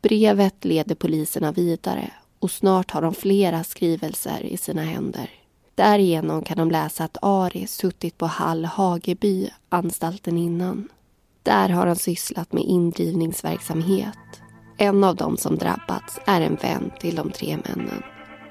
Brevet 0.00 0.64
leder 0.64 0.94
poliserna 0.94 1.52
vidare 1.52 2.10
och 2.38 2.50
snart 2.50 2.90
har 2.90 3.02
de 3.02 3.14
flera 3.14 3.64
skrivelser 3.64 4.40
i 4.44 4.56
sina 4.56 4.82
händer. 4.82 5.30
Därigenom 5.74 6.42
kan 6.42 6.58
de 6.58 6.70
läsa 6.70 7.04
att 7.04 7.16
Ari 7.22 7.66
suttit 7.66 8.18
på 8.18 8.26
Hall 8.26 8.64
Hageby, 8.64 9.50
anstalten 9.68 10.38
innan. 10.38 10.88
Där 11.42 11.68
har 11.68 11.86
han 11.86 11.96
sysslat 11.96 12.52
med 12.52 12.64
indrivningsverksamhet. 12.64 14.18
En 14.78 15.04
av 15.04 15.16
dem 15.16 15.36
som 15.36 15.56
drabbats 15.56 16.18
är 16.26 16.40
en 16.40 16.54
vän 16.54 16.90
till 17.00 17.14
de 17.14 17.30
tre 17.30 17.58
männen. 17.64 18.02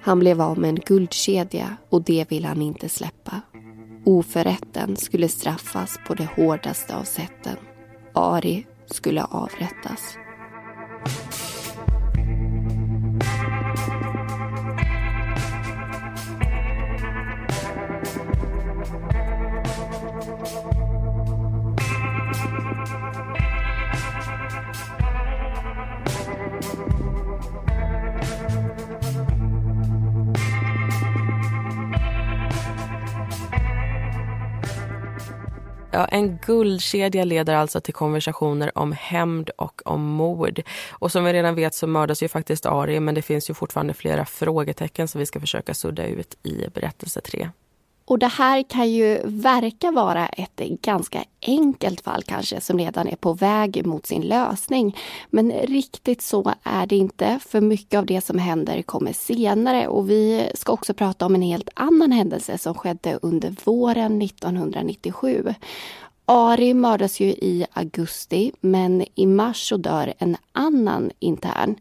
Han 0.01 0.19
blev 0.19 0.41
av 0.41 0.57
med 0.57 0.69
en 0.69 0.75
guldkedja 0.85 1.77
och 1.89 2.01
det 2.03 2.31
vill 2.31 2.45
han 2.45 2.61
inte 2.61 2.89
släppa. 2.89 3.41
Oförrätten 4.05 4.95
skulle 4.95 5.29
straffas 5.29 5.99
på 6.07 6.13
det 6.13 6.29
hårdaste 6.35 6.95
av 6.95 7.03
sätten. 7.03 7.57
Ari 8.13 8.65
skulle 8.85 9.23
avrättas. 9.23 10.17
Ja, 35.95 36.05
en 36.05 36.37
guldkedja 36.37 37.23
leder 37.23 37.55
alltså 37.55 37.81
till 37.81 37.93
konversationer 37.93 38.77
om 38.77 38.91
hämnd 38.91 39.49
och 39.49 39.81
om 39.85 40.01
mord. 40.01 40.61
Och 40.91 41.11
som 41.11 41.23
vi 41.23 41.33
redan 41.33 41.55
vet 41.55 41.73
så 41.73 41.87
mördas 41.87 42.23
ju 42.23 42.27
faktiskt 42.27 42.65
Ari 42.65 42.99
men 42.99 43.15
det 43.15 43.21
finns 43.21 43.49
ju 43.49 43.53
fortfarande 43.53 43.93
flera 43.93 44.25
frågetecken 44.25 45.07
som 45.07 45.19
vi 45.19 45.25
ska 45.25 45.39
försöka 45.39 45.73
sudda 45.73 46.05
ut 46.05 46.37
i 46.43 46.67
berättelse 46.73 47.21
3. 47.21 47.49
Och 48.07 48.19
det 48.19 48.27
här 48.27 48.63
kan 48.63 48.89
ju 48.89 49.21
verka 49.23 49.91
vara 49.91 50.27
ett 50.27 50.57
ganska 50.81 51.23
enkelt 51.41 52.01
fall 52.01 52.23
kanske 52.23 52.61
som 52.61 52.79
redan 52.79 53.07
är 53.07 53.15
på 53.15 53.33
väg 53.33 53.85
mot 53.85 54.05
sin 54.05 54.21
lösning. 54.21 54.97
Men 55.29 55.51
riktigt 55.51 56.21
så 56.21 56.53
är 56.63 56.85
det 56.87 56.95
inte, 56.95 57.39
för 57.45 57.61
mycket 57.61 57.97
av 57.97 58.05
det 58.05 58.21
som 58.21 58.39
händer 58.39 58.81
kommer 58.81 59.13
senare 59.13 59.87
och 59.87 60.09
vi 60.09 60.49
ska 60.53 60.71
också 60.71 60.93
prata 60.93 61.25
om 61.25 61.35
en 61.35 61.41
helt 61.41 61.69
annan 61.73 62.11
händelse 62.11 62.57
som 62.57 62.73
skedde 62.73 63.19
under 63.21 63.55
våren 63.63 64.21
1997. 64.21 65.53
Ari 66.25 66.73
mördas 66.73 67.19
ju 67.19 67.27
i 67.27 67.65
augusti, 67.73 68.51
men 68.61 69.05
i 69.15 69.25
mars 69.25 69.69
så 69.69 69.77
dör 69.77 70.13
en 70.17 70.37
annan 70.51 71.11
intern. 71.19 71.75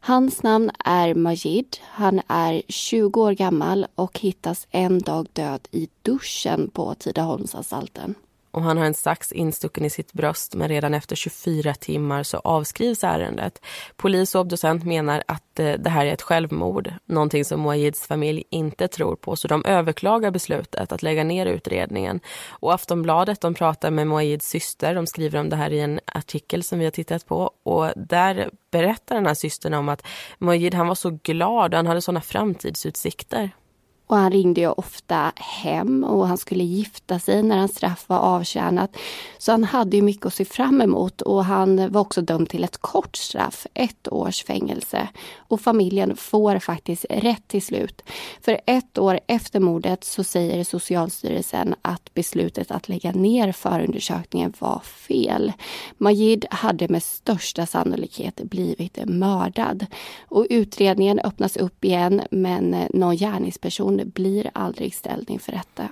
Hans 0.00 0.42
namn 0.42 0.70
är 0.84 1.14
Majid. 1.14 1.76
Han 1.82 2.20
är 2.26 2.62
20 2.68 3.20
år 3.20 3.32
gammal 3.32 3.86
och 3.94 4.18
hittas 4.18 4.66
en 4.70 4.98
dag 4.98 5.26
död 5.32 5.68
i 5.70 5.88
duschen 6.02 6.70
på 6.70 6.94
Tidaholmsanstalten 6.94 8.14
och 8.54 8.62
han 8.62 8.78
har 8.78 8.84
en 8.84 8.94
sax 8.94 9.32
instucken 9.32 9.84
i 9.84 9.90
sitt 9.90 10.12
bröst 10.12 10.54
men 10.54 10.68
redan 10.68 10.94
efter 10.94 11.16
24 11.16 11.74
timmar 11.74 12.22
så 12.22 12.38
avskrivs 12.38 13.04
ärendet. 13.04 13.64
Polis 13.96 14.34
och 14.34 14.40
obducent 14.40 14.84
menar 14.84 15.22
att 15.28 15.60
eh, 15.60 15.72
det 15.72 15.90
här 15.90 16.06
är 16.06 16.12
ett 16.12 16.22
självmord, 16.22 16.92
någonting 17.04 17.44
som 17.44 17.60
Moajids 17.60 18.06
familj 18.06 18.44
inte 18.50 18.88
tror 18.88 19.16
på 19.16 19.36
så 19.36 19.48
de 19.48 19.64
överklagar 19.64 20.30
beslutet 20.30 20.92
att 20.92 21.02
lägga 21.02 21.24
ner 21.24 21.46
utredningen. 21.46 22.20
Och 22.48 22.74
Aftonbladet 22.74 23.40
de 23.40 23.54
pratar 23.54 23.90
med 23.90 24.06
Moajids 24.06 24.48
syster, 24.48 24.94
de 24.94 25.06
skriver 25.06 25.40
om 25.40 25.48
det 25.48 25.56
här 25.56 25.70
i 25.70 25.80
en 25.80 26.00
artikel 26.06 26.62
som 26.62 26.78
vi 26.78 26.84
har 26.84 26.92
tittat 26.92 27.26
på 27.26 27.50
och 27.62 27.90
där 27.96 28.50
berättar 28.70 29.14
den 29.14 29.26
här 29.26 29.34
systern 29.34 29.74
om 29.74 29.88
att 29.88 30.06
Moajid 30.38 30.74
han 30.74 30.88
var 30.88 30.94
så 30.94 31.18
glad 31.22 31.74
och 31.74 31.78
han 31.78 31.86
hade 31.86 32.02
såna 32.02 32.20
framtidsutsikter. 32.20 33.50
Och 34.06 34.16
han 34.16 34.30
ringde 34.32 34.60
ju 34.60 34.70
ofta 34.70 35.32
hem 35.36 36.04
och 36.04 36.28
han 36.28 36.38
skulle 36.38 36.64
gifta 36.64 37.18
sig 37.18 37.42
när 37.42 37.58
hans 37.58 37.76
straff 37.76 38.04
var 38.08 38.18
avtjänat. 38.18 38.96
Så 39.38 39.52
han 39.52 39.64
hade 39.64 39.96
ju 39.96 40.02
mycket 40.02 40.26
att 40.26 40.34
se 40.34 40.44
fram 40.44 40.80
emot 40.80 41.22
och 41.22 41.44
han 41.44 41.92
var 41.92 42.00
också 42.00 42.22
dömd 42.22 42.48
till 42.48 42.64
ett 42.64 42.78
kort 42.78 43.16
straff, 43.16 43.66
ett 43.74 44.08
års 44.12 44.44
fängelse. 44.44 45.08
Och 45.36 45.60
familjen 45.60 46.16
får 46.16 46.58
faktiskt 46.58 47.06
rätt 47.10 47.48
till 47.48 47.62
slut. 47.62 48.02
För 48.40 48.60
ett 48.66 48.98
år 48.98 49.20
efter 49.26 49.60
mordet 49.60 50.04
så 50.04 50.24
säger 50.24 50.64
Socialstyrelsen 50.64 51.74
att 51.82 52.14
beslutet 52.14 52.70
att 52.70 52.88
lägga 52.88 53.12
ner 53.12 53.52
förundersökningen 53.52 54.52
var 54.58 54.80
fel. 54.80 55.52
Majid 55.98 56.46
hade 56.50 56.88
med 56.88 57.02
största 57.02 57.66
sannolikhet 57.66 58.40
blivit 58.42 58.98
mördad. 59.04 59.86
Och 60.28 60.46
utredningen 60.50 61.18
öppnas 61.18 61.56
upp 61.56 61.84
igen 61.84 62.22
men 62.30 62.76
någon 62.90 63.16
gärningsperson 63.16 63.93
blir 64.04 64.50
aldrig 64.54 64.94
ställd 64.94 65.30
inför 65.30 65.52
rätta. 65.52 65.88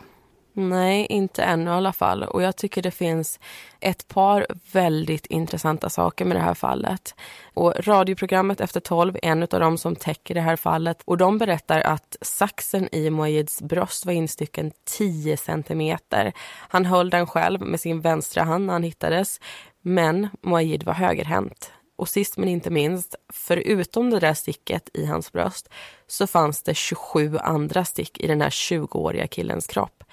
Nej, 0.54 1.06
inte 1.10 1.42
ännu 1.42 1.70
i 1.70 1.74
alla 1.74 1.92
fall. 1.92 2.22
Och 2.22 2.42
jag 2.42 2.56
tycker 2.56 2.82
det 2.82 2.90
finns 2.90 3.40
ett 3.80 4.08
par 4.08 4.46
väldigt 4.72 5.26
intressanta 5.26 5.90
saker 5.90 6.24
med 6.24 6.36
det 6.36 6.40
här 6.40 6.54
fallet. 6.54 7.14
Och 7.54 7.74
radioprogrammet 7.78 8.60
Efter 8.60 8.80
tolv 8.80 9.16
är 9.16 9.28
en 9.28 9.42
av 9.42 9.48
dem 9.48 9.78
som 9.78 9.96
täcker 9.96 10.34
det 10.34 10.40
här 10.40 10.56
fallet. 10.56 11.02
Och 11.04 11.16
de 11.16 11.38
berättar 11.38 11.80
att 11.80 12.16
saxen 12.20 12.88
i 12.94 13.10
Moajids 13.10 13.62
bröst 13.62 14.06
var 14.06 14.12
instycken 14.12 14.72
10 14.84 15.36
centimeter. 15.36 16.32
Han 16.68 16.84
höll 16.84 17.10
den 17.10 17.26
själv 17.26 17.60
med 17.60 17.80
sin 17.80 18.00
vänstra 18.00 18.42
hand 18.42 18.66
när 18.66 18.72
han 18.72 18.82
hittades. 18.82 19.40
Men 19.82 20.28
Moajid 20.42 20.82
var 20.82 20.94
högerhänt. 20.94 21.72
Och 21.96 22.08
sist 22.08 22.36
men 22.36 22.48
inte 22.48 22.70
minst, 22.70 23.14
förutom 23.32 24.10
det 24.10 24.20
där 24.20 24.34
sticket 24.34 24.88
i 24.94 25.06
hans 25.06 25.32
bröst 25.32 25.68
så 26.06 26.26
fanns 26.26 26.62
det 26.62 26.74
27 26.74 27.38
andra 27.38 27.84
stick 27.84 28.20
i 28.20 28.26
den 28.26 28.40
här 28.40 28.50
20-åriga 28.50 29.26
killens 29.26 29.66
kropp. 29.66 30.04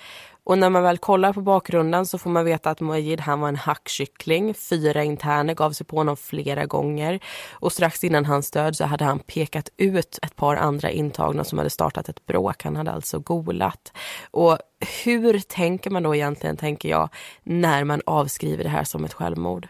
Och 0.43 0.57
när 0.57 0.69
man 0.69 0.83
väl 0.83 0.97
kollar 0.97 1.33
på 1.33 1.41
bakgrunden 1.41 2.05
så 2.05 2.17
får 2.17 2.29
man 2.29 2.45
veta 2.45 2.69
att 2.69 2.79
Mojid 2.79 3.19
han 3.19 3.39
var 3.39 3.49
en 3.49 3.55
hackkyckling. 3.55 4.53
Fyra 4.53 5.03
interner 5.03 5.53
gav 5.53 5.71
sig 5.71 5.85
på 5.85 5.95
honom 5.95 6.17
flera 6.17 6.65
gånger. 6.65 7.19
Och 7.51 7.71
strax 7.71 8.03
innan 8.03 8.25
hans 8.25 8.51
död 8.51 8.75
så 8.75 8.85
hade 8.85 9.05
han 9.05 9.19
pekat 9.19 9.69
ut 9.77 10.19
ett 10.21 10.35
par 10.35 10.55
andra 10.55 10.91
intagna 10.91 11.43
som 11.43 11.57
hade 11.57 11.69
startat 11.69 12.09
ett 12.09 12.25
bråk. 12.25 12.63
Han 12.63 12.75
hade 12.75 12.91
alltså 12.91 13.19
golat. 13.19 13.93
Och 14.31 14.57
hur 15.03 15.39
tänker 15.39 15.89
man 15.89 16.03
då 16.03 16.15
egentligen, 16.15 16.57
tänker 16.57 16.89
jag, 16.89 17.09
när 17.43 17.83
man 17.83 18.01
avskriver 18.05 18.63
det 18.63 18.69
här 18.69 18.83
som 18.83 19.05
ett 19.05 19.13
självmord? 19.13 19.67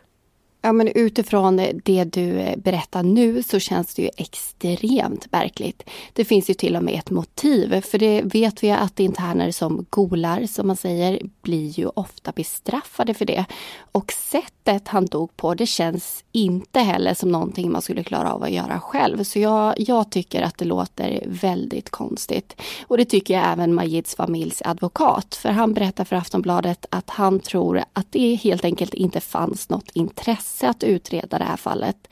Ja, 0.62 0.74
men 0.74 0.88
utifrån 0.88 1.62
det 1.84 2.04
du 2.04 2.40
eh, 2.40 2.58
berättar 2.58 3.04
nu 3.04 3.44
så 3.44 3.60
känns 3.60 3.96
det 3.96 4.02
ju 4.02 4.10
extremt 4.18 5.32
märkligt. 5.32 5.84
Det 6.14 6.26
finns 6.26 6.50
ju 6.50 6.54
till 6.54 6.76
och 6.76 6.84
med 6.84 6.94
ett 6.94 7.10
motiv, 7.10 7.82
för 7.82 7.98
det 7.98 8.22
vet 8.22 8.64
vi 8.64 8.72
att 8.72 9.00
interner 9.00 9.52
som 9.52 9.86
golar, 9.90 10.46
som 10.46 10.68
man 10.68 10.76
säger, 10.76 11.22
blir 11.42 11.68
ju 11.68 11.88
ofta 11.88 12.32
bestraffade 12.32 13.14
för 13.14 13.26
det. 13.26 13.46
Och 13.92 14.12
sättet 14.12 14.88
han 14.88 15.06
dog 15.06 15.38
på, 15.38 15.54
det 15.54 15.66
känns 15.66 16.24
inte 16.32 16.80
heller 16.80 17.14
som 17.14 17.32
någonting 17.32 17.72
man 17.72 17.82
skulle 17.82 18.04
klara 18.04 18.34
av 18.34 18.44
att 18.44 18.52
göra 18.52 18.80
själv. 18.80 19.24
Så 19.24 19.40
jag, 19.40 19.74
jag 19.78 20.12
tycker 20.12 20.42
att 20.42 20.58
det 20.58 20.66
låter 20.66 21.24
väldigt 21.28 21.90
konstigt. 21.90 22.62
Och 22.88 22.98
det 22.98 23.06
tycker 23.06 23.34
jag 23.34 23.52
även 23.52 23.74
Majids 23.74 24.16
familjs 24.16 24.62
advokat, 24.66 25.36
för 25.36 25.50
han 25.50 25.74
berättar 25.74 26.04
för 26.04 26.16
Aftonbladet 26.16 26.86
att 26.90 27.10
han 27.10 27.40
tror 27.40 27.84
att 27.94 28.12
det 28.12 28.36
helt 28.36 28.66
enkelt 28.66 28.94
inte 28.94 29.22
fanns 29.22 29.70
något 29.70 29.92
intresse 29.94 30.49
intresse 30.50 30.70
att 30.70 30.84
utreda 30.84 31.38
det 31.38 31.46
här 31.46 31.58
fallet. 31.58 32.08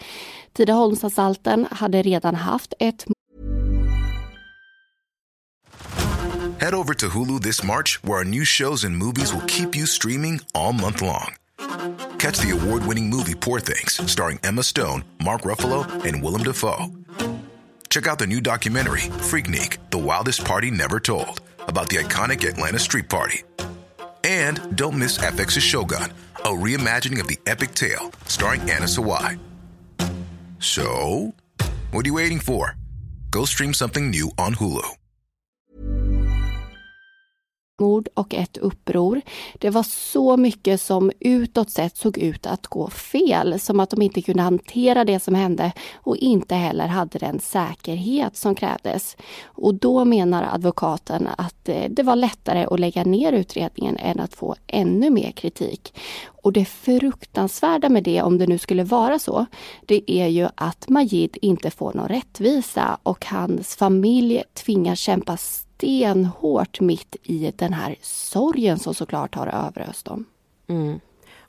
Tidaholmsanstalten 0.54 1.68
hade 1.72 2.02
redan 2.02 2.36
haft 2.36 2.74
ett 2.80 3.06
Head 6.60 6.74
over 6.74 6.94
to 6.94 7.08
Hulu 7.08 7.40
this 7.40 7.64
March, 7.64 8.00
where 8.04 8.18
our 8.18 8.26
new 8.26 8.46
shows 8.46 8.84
and 8.84 8.98
movies 8.98 9.32
will 9.34 9.48
keep 9.48 9.76
you 9.76 9.86
streaming 9.86 10.40
all 10.54 10.74
month 10.74 11.02
long. 11.02 11.36
Catch 12.20 12.40
the 12.40 12.52
award 12.52 12.84
winning 12.88 13.10
movie 13.10 13.36
Poor 13.36 13.60
Things, 13.60 14.12
starring 14.12 14.40
Emma 14.44 14.64
Stone, 14.64 15.04
Mark 15.24 15.44
Ruffalo, 15.44 15.86
and 16.04 16.24
Willem 16.24 16.44
Dafoe. 16.44 16.90
Check 17.90 18.08
out 18.08 18.20
the 18.20 18.28
new 18.28 18.42
documentary, 18.42 19.10
Freaknik 19.30 19.78
The 19.92 20.00
Wildest 20.00 20.46
Party 20.46 20.72
Never 20.72 21.00
Told, 21.00 21.42
about 21.68 21.90
the 21.90 21.98
iconic 21.98 22.44
Atlanta 22.50 22.80
Street 22.80 23.08
Party. 23.08 23.44
And 24.24 24.76
don't 24.76 24.98
miss 24.98 25.20
FX's 25.20 25.64
Shogun 25.64 26.12
a 26.48 26.50
reimagining 26.50 27.20
of 27.20 27.28
the 27.28 27.38
epic 27.46 27.76
tale 27.76 28.10
starring 28.26 28.62
Anna 28.62 28.86
Sawai. 28.86 29.38
So, 30.60 31.36
what 31.92 32.06
are 32.06 32.08
you 32.08 32.14
waiting 32.14 32.40
for? 32.40 32.78
Go 33.32 33.44
stream 33.44 33.74
something 33.74 34.10
new 34.10 34.32
on 34.38 34.56
Hulu. 34.56 34.96
Mord 37.80 38.08
och 38.14 38.34
ett 38.34 38.58
uppror. 38.58 39.22
Det 39.54 39.70
var 39.70 39.84
så 39.84 40.38
mycket 40.38 40.82
som 40.82 41.12
utåt 41.20 41.70
sett 41.70 41.98
såg 41.98 42.18
ut 42.18 42.46
att 42.46 42.68
gå 42.68 42.90
fel, 42.90 43.60
som 43.60 43.80
att 43.80 43.90
de 43.90 44.02
inte 44.02 44.22
kunde 44.22 44.44
hantera 44.44 45.06
det 45.06 45.20
som 45.20 45.36
hände 45.36 45.72
och 45.96 46.18
inte 46.18 46.56
heller 46.56 46.88
hade 46.88 47.20
den 47.20 47.40
säkerhet 47.40 48.38
som 48.38 48.56
krävdes. 48.56 49.18
Och 49.46 49.74
då 49.74 50.06
menar 50.06 50.50
advokaten 50.54 51.28
att 51.38 51.70
eh, 51.70 51.90
det 51.90 52.04
var 52.04 52.16
lättare 52.16 52.66
att 52.66 52.80
lägga 52.80 53.04
ner 53.04 53.34
utredningen 53.34 53.98
än 53.98 54.20
att 54.20 54.36
få 54.36 54.56
ännu 54.68 55.10
mer 55.10 55.32
kritik. 55.32 55.94
Och 56.42 56.54
det 56.54 56.66
fruktansvärda 56.66 57.90
med 57.90 58.04
det, 58.04 58.22
om 58.22 58.38
det 58.38 58.48
nu 58.48 58.58
skulle 58.58 58.84
vara 58.84 59.20
så, 59.20 59.46
det 59.86 60.12
är 60.12 60.28
ju 60.28 60.48
att 60.56 60.90
Majid 60.90 61.38
inte 61.42 61.72
får 61.72 61.94
någon 61.94 62.08
rättvisa 62.08 62.98
och 63.04 63.26
hans 63.26 63.76
familj 63.76 64.44
tvingas 64.54 65.00
kämpa 65.00 65.38
stenhårt 65.78 66.80
mitt 66.80 67.16
i 67.24 67.54
den 67.56 67.74
här 67.74 67.96
sorgen 68.02 68.80
som 68.80 68.94
såklart 68.94 69.36
har 69.36 69.48
överöst 69.48 70.06
dem. 70.06 70.26
Mm. 70.68 71.00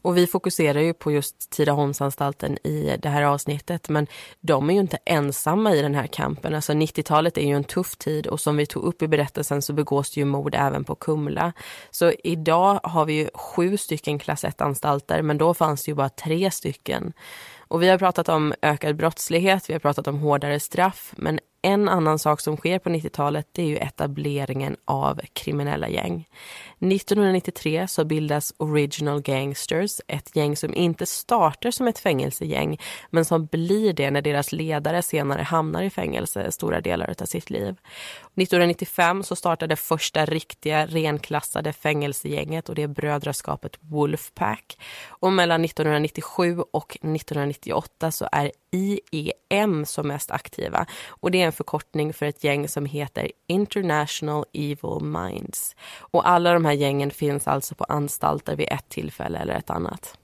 Och 0.02 0.16
vi 0.16 0.26
fokuserar 0.26 0.80
ju 0.80 0.94
på 0.94 1.12
just 1.12 1.50
Tidaholmsanstalten 1.50 2.66
i 2.66 2.96
det 3.02 3.08
här 3.08 3.22
avsnittet 3.22 3.88
men 3.88 4.06
de 4.40 4.70
är 4.70 4.74
ju 4.74 4.80
inte 4.80 4.98
ensamma 5.04 5.74
i 5.74 5.82
den 5.82 5.94
här 5.94 6.06
kampen. 6.06 6.54
Alltså 6.54 6.72
90-talet 6.72 7.38
är 7.38 7.46
ju 7.46 7.56
en 7.56 7.64
tuff 7.64 7.96
tid 7.96 8.26
och 8.26 8.40
som 8.40 8.56
vi 8.56 8.66
tog 8.66 8.84
upp 8.84 9.02
i 9.02 9.08
berättelsen 9.08 9.62
så 9.62 9.72
begås 9.72 10.10
det 10.10 10.20
ju 10.20 10.24
mord 10.24 10.54
även 10.54 10.84
på 10.84 10.94
Kumla. 10.94 11.52
Så 11.90 12.12
idag 12.24 12.80
har 12.82 13.04
vi 13.04 13.12
ju 13.12 13.28
sju 13.34 13.76
stycken 13.76 14.18
klass 14.18 14.44
1-anstalter 14.44 15.22
men 15.22 15.38
då 15.38 15.54
fanns 15.54 15.84
det 15.84 15.90
ju 15.90 15.94
bara 15.94 16.08
tre 16.08 16.50
stycken. 16.50 17.12
Och 17.58 17.82
vi 17.82 17.88
har 17.88 17.98
pratat 17.98 18.28
om 18.28 18.54
ökad 18.62 18.96
brottslighet, 18.96 19.68
vi 19.68 19.72
har 19.72 19.80
pratat 19.80 20.06
om 20.06 20.18
hårdare 20.18 20.60
straff 20.60 21.12
men 21.16 21.40
en 21.62 21.88
annan 21.88 22.18
sak 22.18 22.40
som 22.40 22.56
sker 22.56 22.78
på 22.78 22.88
90-talet 22.88 23.58
är 23.58 23.62
ju 23.62 23.76
etableringen 23.76 24.76
av 24.84 25.20
kriminella 25.32 25.88
gäng. 25.88 26.28
1993 26.80 27.88
så 27.88 28.04
bildas 28.04 28.54
Original 28.56 29.22
Gangsters, 29.22 30.00
ett 30.06 30.36
gäng 30.36 30.56
som 30.56 30.74
inte 30.74 31.06
startar 31.06 31.70
som 31.70 31.88
ett 31.88 31.98
fängelsegäng 31.98 32.78
men 33.10 33.24
som 33.24 33.46
blir 33.46 33.92
det 33.92 34.10
när 34.10 34.22
deras 34.22 34.52
ledare 34.52 35.02
senare 35.02 35.42
hamnar 35.42 35.82
i 35.82 35.90
fängelse 35.90 36.52
stora 36.52 36.80
delar 36.80 37.14
av 37.20 37.24
sitt 37.24 37.50
liv. 37.50 37.76
1995 38.42 39.22
så 39.22 39.36
startade 39.36 39.76
första 39.76 40.24
riktiga 40.24 40.86
renklassade 40.86 41.72
fängelsegänget 41.72 42.68
och 42.68 42.74
det 42.74 42.82
är 42.82 42.88
brödraskapet 42.88 43.76
Wolfpack. 43.80 44.78
Och 45.08 45.32
mellan 45.32 45.64
1997 45.64 46.60
och 46.72 46.96
1998 47.02 48.10
så 48.10 48.28
är 48.32 48.52
IEM 48.70 49.86
som 49.86 50.08
mest 50.08 50.30
aktiva 50.30 50.86
och 51.08 51.30
det 51.30 51.42
är 51.42 51.46
en 51.46 51.52
förkortning 51.52 52.12
för 52.12 52.26
ett 52.26 52.44
gäng 52.44 52.68
som 52.68 52.86
heter 52.86 53.30
International 53.46 54.44
Evil 54.52 55.00
Minds. 55.00 55.76
Och 55.98 56.28
alla 56.28 56.52
de 56.52 56.64
här 56.64 56.72
gängen 56.72 57.10
finns 57.10 57.48
alltså 57.48 57.74
på 57.74 57.84
anstalter 57.84 58.56
vid 58.56 58.68
ett 58.70 58.88
tillfälle 58.88 59.38
eller 59.38 59.54
ett 59.54 59.70
annat. 59.70 60.18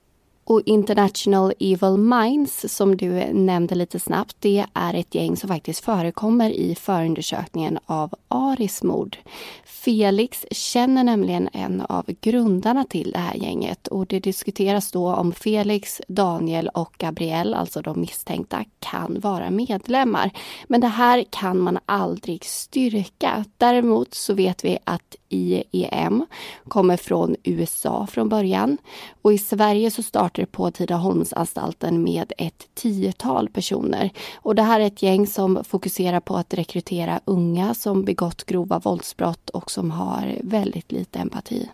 Och 0.45 0.63
International 0.67 1.53
Evil 1.61 1.97
Minds, 1.97 2.75
som 2.75 2.97
du 2.97 3.33
nämnde 3.33 3.75
lite 3.75 4.01
snabbt, 4.01 4.37
det 4.39 4.65
är 4.75 4.95
ett 4.95 5.15
gäng 5.15 5.37
som 5.37 5.49
faktiskt 5.49 5.85
förekommer 5.85 6.51
i 6.51 6.75
förundersökningen 6.75 7.79
av 7.87 8.15
Aris 8.29 8.83
mord. 8.83 9.17
Felix 9.65 10.47
känner 10.51 11.05
nämligen 11.05 11.49
en 11.53 11.81
av 11.81 12.05
grundarna 12.21 12.85
till 12.85 13.11
det 13.11 13.19
här 13.19 13.35
gänget 13.35 13.87
och 13.87 14.07
det 14.07 14.21
diskuteras 14.21 14.91
då 14.91 15.15
om 15.15 15.33
Felix, 15.33 16.01
Daniel 16.09 16.69
och 16.69 16.95
Gabriel, 16.99 17.55
alltså 17.55 17.83
de 17.83 18.01
misstänkta, 18.01 18.65
kan 18.79 19.21
vara 19.21 19.51
medlemmar. 19.51 20.31
Men 20.67 20.81
det 20.81 20.89
här 20.89 21.25
kan 21.31 21.59
man 21.59 21.79
aldrig 21.87 22.45
styrka. 22.45 23.45
Däremot 23.57 24.15
så 24.15 24.35
vet 24.35 24.65
vi 24.65 24.79
att 24.85 25.17
IEM 25.29 26.27
kommer 26.69 26.97
från 26.97 27.37
USA 27.43 28.07
från 28.07 28.29
början 28.29 28.79
och 29.23 29.33
i 29.33 29.39
Sverige 29.39 29.91
så 29.91 30.03
startar 30.03 30.34
på 30.53 30.71
Tidaholmsanstalten 30.71 32.03
med 32.03 32.33
ett 32.39 32.69
tiotal 32.75 33.49
personer. 33.49 34.11
Och 34.37 34.55
det 34.55 34.63
här 34.63 34.81
är 34.81 34.87
ett 34.87 35.03
gäng 35.03 35.27
som 35.27 35.65
fokuserar 35.65 36.21
på 36.21 36.37
att 36.37 36.55
rekrytera 36.55 37.21
unga 37.25 37.75
som 37.75 38.05
begått 38.05 38.45
grova 38.45 38.79
våldsbrott 38.79 39.51
och 39.51 39.71
som 39.71 39.91
har 39.91 40.39
väldigt 40.41 40.93
lite 40.93 41.19
empati. 41.19 41.69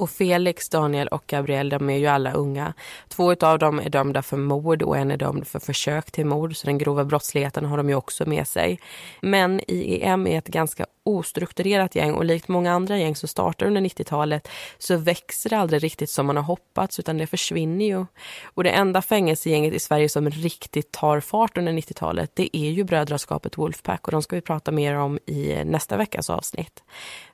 Och 0.00 0.10
Felix, 0.10 0.68
Daniel 0.68 1.08
och 1.08 1.24
Gabriel, 1.26 1.68
de 1.68 1.90
är 1.90 1.96
ju 1.96 2.06
alla 2.06 2.32
unga. 2.32 2.74
Två 3.08 3.34
av 3.40 3.58
dem 3.58 3.78
är 3.78 3.90
dömda 3.90 4.22
för 4.22 4.36
mord 4.36 4.82
och 4.82 4.96
en 4.96 5.10
är 5.10 5.16
dömd 5.16 5.46
för 5.46 5.58
försök 5.58 6.10
till 6.10 6.26
mord, 6.26 6.56
så 6.56 6.66
den 6.66 6.78
grova 6.78 7.04
brottsligheten 7.04 7.64
har 7.64 7.76
de 7.76 7.88
ju 7.88 7.94
också 7.94 8.28
med 8.28 8.48
sig. 8.48 8.80
Men 9.22 9.60
IEM 9.66 10.26
är 10.26 10.38
ett 10.38 10.48
ganska 10.48 10.86
ostrukturerat 11.04 11.94
gäng 11.94 12.14
och 12.14 12.24
likt 12.24 12.48
många 12.48 12.72
andra 12.72 12.98
gäng 12.98 13.16
som 13.16 13.28
startar 13.28 13.66
under 13.66 13.80
90-talet 13.80 14.48
så 14.78 14.96
växer 14.96 15.50
det 15.50 15.58
aldrig 15.58 15.82
riktigt 15.82 16.10
som 16.10 16.26
man 16.26 16.36
har 16.36 16.44
hoppats 16.44 16.98
utan 16.98 17.18
det 17.18 17.26
försvinner 17.26 17.84
ju. 17.84 18.06
Och 18.44 18.64
det 18.64 18.70
enda 18.70 19.02
fängelsegänget 19.02 19.74
i 19.74 19.78
Sverige 19.78 20.08
som 20.08 20.30
riktigt 20.30 20.92
tar 20.92 21.20
fart 21.20 21.58
under 21.58 21.72
90-talet 21.72 22.30
det 22.34 22.56
är 22.56 22.70
ju 22.70 22.84
brödraskapet 22.84 23.58
Wolfpack 23.58 24.06
och 24.06 24.12
de 24.12 24.22
ska 24.22 24.36
vi 24.36 24.42
prata 24.42 24.70
mer 24.70 24.94
om 24.94 25.18
i 25.26 25.64
nästa 25.64 25.96
veckas 25.96 26.30
avsnitt. 26.30 26.82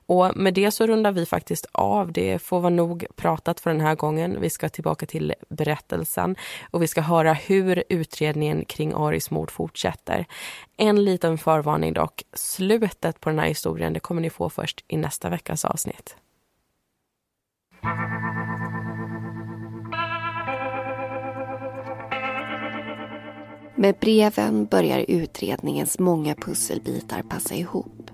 Och 0.07 0.37
med 0.37 0.53
det 0.53 0.71
så 0.71 0.87
rundar 0.87 1.11
vi 1.11 1.25
faktiskt 1.25 1.65
av. 1.71 2.11
Det 2.11 2.39
får 2.39 2.59
vara 2.59 2.69
nog 2.69 3.05
pratat 3.15 3.59
för 3.59 3.69
den 3.69 3.81
här 3.81 3.95
gången. 3.95 4.41
Vi 4.41 4.49
ska 4.49 4.69
tillbaka 4.69 5.05
till 5.05 5.33
berättelsen 5.49 6.35
och 6.71 6.81
vi 6.81 6.87
ska 6.87 7.01
höra 7.01 7.33
hur 7.33 7.83
utredningen 7.89 8.65
kring 8.65 8.93
Aris 8.95 9.31
mord 9.31 9.51
fortsätter. 9.51 10.25
En 10.77 11.03
liten 11.03 11.37
förvarning 11.37 11.93
dock. 11.93 12.23
Slutet 12.33 13.19
på 13.19 13.29
den 13.29 13.39
här 13.39 13.47
historien 13.47 13.93
det 13.93 13.99
kommer 13.99 14.21
ni 14.21 14.29
få 14.29 14.49
först 14.49 14.85
i 14.87 14.97
nästa 14.97 15.29
veckas 15.29 15.65
avsnitt. 15.65 16.15
Med 23.75 23.95
breven 24.01 24.65
börjar 24.65 25.05
utredningens 25.07 25.99
många 25.99 26.35
pusselbitar 26.35 27.21
passa 27.21 27.55
ihop. 27.55 28.11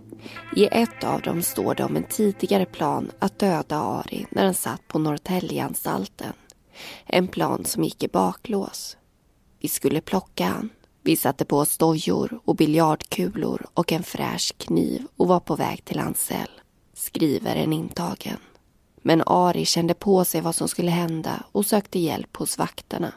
I 0.55 0.65
ett 0.65 1.03
av 1.03 1.21
dem 1.21 1.41
står 1.41 1.75
det 1.75 1.83
om 1.83 1.95
en 1.95 2.03
tidigare 2.03 2.65
plan 2.65 3.11
att 3.19 3.39
döda 3.39 3.77
Ari 3.77 4.25
när 4.29 4.45
han 4.45 4.53
satt 4.53 4.87
på 4.87 4.99
Norrtäljeanstalten. 4.99 6.33
En 7.05 7.27
plan 7.27 7.65
som 7.65 7.83
gick 7.83 8.03
i 8.03 8.07
baklås. 8.07 8.97
Vi 9.59 9.67
skulle 9.67 10.01
plocka 10.01 10.45
han. 10.45 10.69
Vi 11.01 11.15
satte 11.15 11.45
på 11.45 11.57
oss 11.57 11.77
dojor 11.77 12.39
och 12.45 12.55
biljardkulor 12.55 13.65
och 13.73 13.91
en 13.91 14.03
fräsch 14.03 14.53
kniv 14.57 15.05
och 15.17 15.27
var 15.27 15.39
på 15.39 15.55
väg 15.55 15.85
till 15.85 15.99
hans 15.99 16.19
cell, 16.19 16.51
skriver 16.93 17.55
en 17.55 17.73
intagen. 17.73 18.37
Men 19.01 19.23
Ari 19.25 19.65
kände 19.65 19.93
på 19.93 20.25
sig 20.25 20.41
vad 20.41 20.55
som 20.55 20.67
skulle 20.67 20.91
hända 20.91 21.43
och 21.51 21.65
sökte 21.65 21.99
hjälp 21.99 22.37
hos 22.37 22.57
vakterna. 22.57 23.13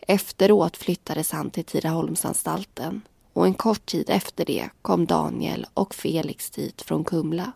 Efteråt 0.00 0.76
flyttades 0.76 1.32
han 1.32 1.50
till 1.50 1.64
Tidaholmsanstalten 1.64 3.02
och 3.38 3.46
en 3.46 3.54
kort 3.54 3.86
tid 3.86 4.10
efter 4.10 4.44
det 4.44 4.70
kom 4.82 5.06
Daniel 5.06 5.66
och 5.74 5.94
Felix 5.94 6.50
dit 6.50 6.82
från 6.82 7.04
Kumla. 7.04 7.52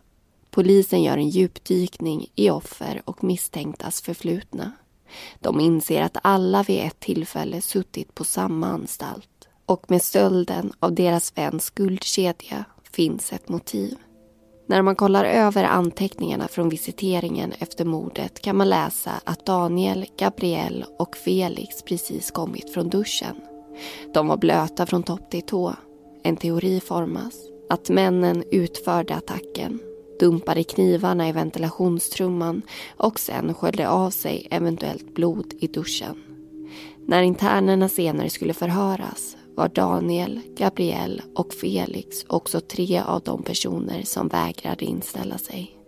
Polisen 0.50 1.02
gör 1.02 1.16
en 1.16 1.28
djupdykning 1.28 2.26
i 2.34 2.50
offer 2.50 3.02
och 3.04 3.24
misstänktas 3.24 4.00
förflutna. 4.02 4.72
De 5.40 5.60
inser 5.60 6.02
att 6.02 6.16
alla 6.22 6.62
vid 6.62 6.80
ett 6.80 7.00
tillfälle 7.00 7.60
suttit 7.60 8.14
på 8.14 8.24
samma 8.24 8.66
anstalt 8.66 9.48
och 9.66 9.90
med 9.90 10.02
stölden 10.02 10.72
av 10.80 10.94
deras 10.94 11.38
väns 11.38 11.70
guldkedja 11.70 12.64
finns 12.92 13.32
ett 13.32 13.48
motiv. 13.48 13.94
När 14.66 14.82
man 14.82 14.96
kollar 14.96 15.24
över 15.24 15.64
anteckningarna 15.64 16.48
från 16.48 16.68
visiteringen 16.68 17.52
efter 17.58 17.84
mordet 17.84 18.42
kan 18.42 18.56
man 18.56 18.68
läsa 18.68 19.12
att 19.24 19.46
Daniel, 19.46 20.06
Gabriel 20.18 20.84
och 20.98 21.16
Felix 21.16 21.82
precis 21.82 22.30
kommit 22.30 22.74
från 22.74 22.88
duschen. 22.88 23.51
De 24.14 24.28
var 24.28 24.36
blöta 24.36 24.86
från 24.86 25.02
topp 25.02 25.30
till 25.30 25.42
tå. 25.42 25.74
En 26.22 26.36
teori 26.36 26.80
formas. 26.80 27.34
Att 27.68 27.90
männen 27.90 28.44
utförde 28.50 29.14
attacken, 29.14 29.78
dumpade 30.20 30.64
knivarna 30.64 31.28
i 31.28 31.32
ventilationstrumman 31.32 32.62
och 32.96 33.20
sen 33.20 33.54
sköljde 33.54 33.88
av 33.88 34.10
sig 34.10 34.48
eventuellt 34.50 35.14
blod 35.14 35.54
i 35.60 35.66
duschen. 35.66 36.22
När 37.06 37.22
internerna 37.22 37.88
senare 37.88 38.30
skulle 38.30 38.54
förhöras 38.54 39.36
var 39.54 39.68
Daniel, 39.68 40.40
Gabriel 40.56 41.22
och 41.34 41.54
Felix 41.54 42.24
också 42.28 42.60
tre 42.60 43.02
av 43.06 43.20
de 43.20 43.42
personer 43.42 44.02
som 44.02 44.28
vägrade 44.28 44.84
inställa 44.84 45.38
sig. 45.38 45.78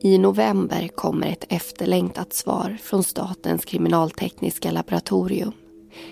I 0.00 0.18
november 0.18 0.88
kommer 0.88 1.26
ett 1.26 1.44
efterlängtat 1.48 2.32
svar 2.32 2.76
från 2.82 3.04
Statens 3.04 3.64
kriminaltekniska 3.64 4.70
laboratorium. 4.70 5.52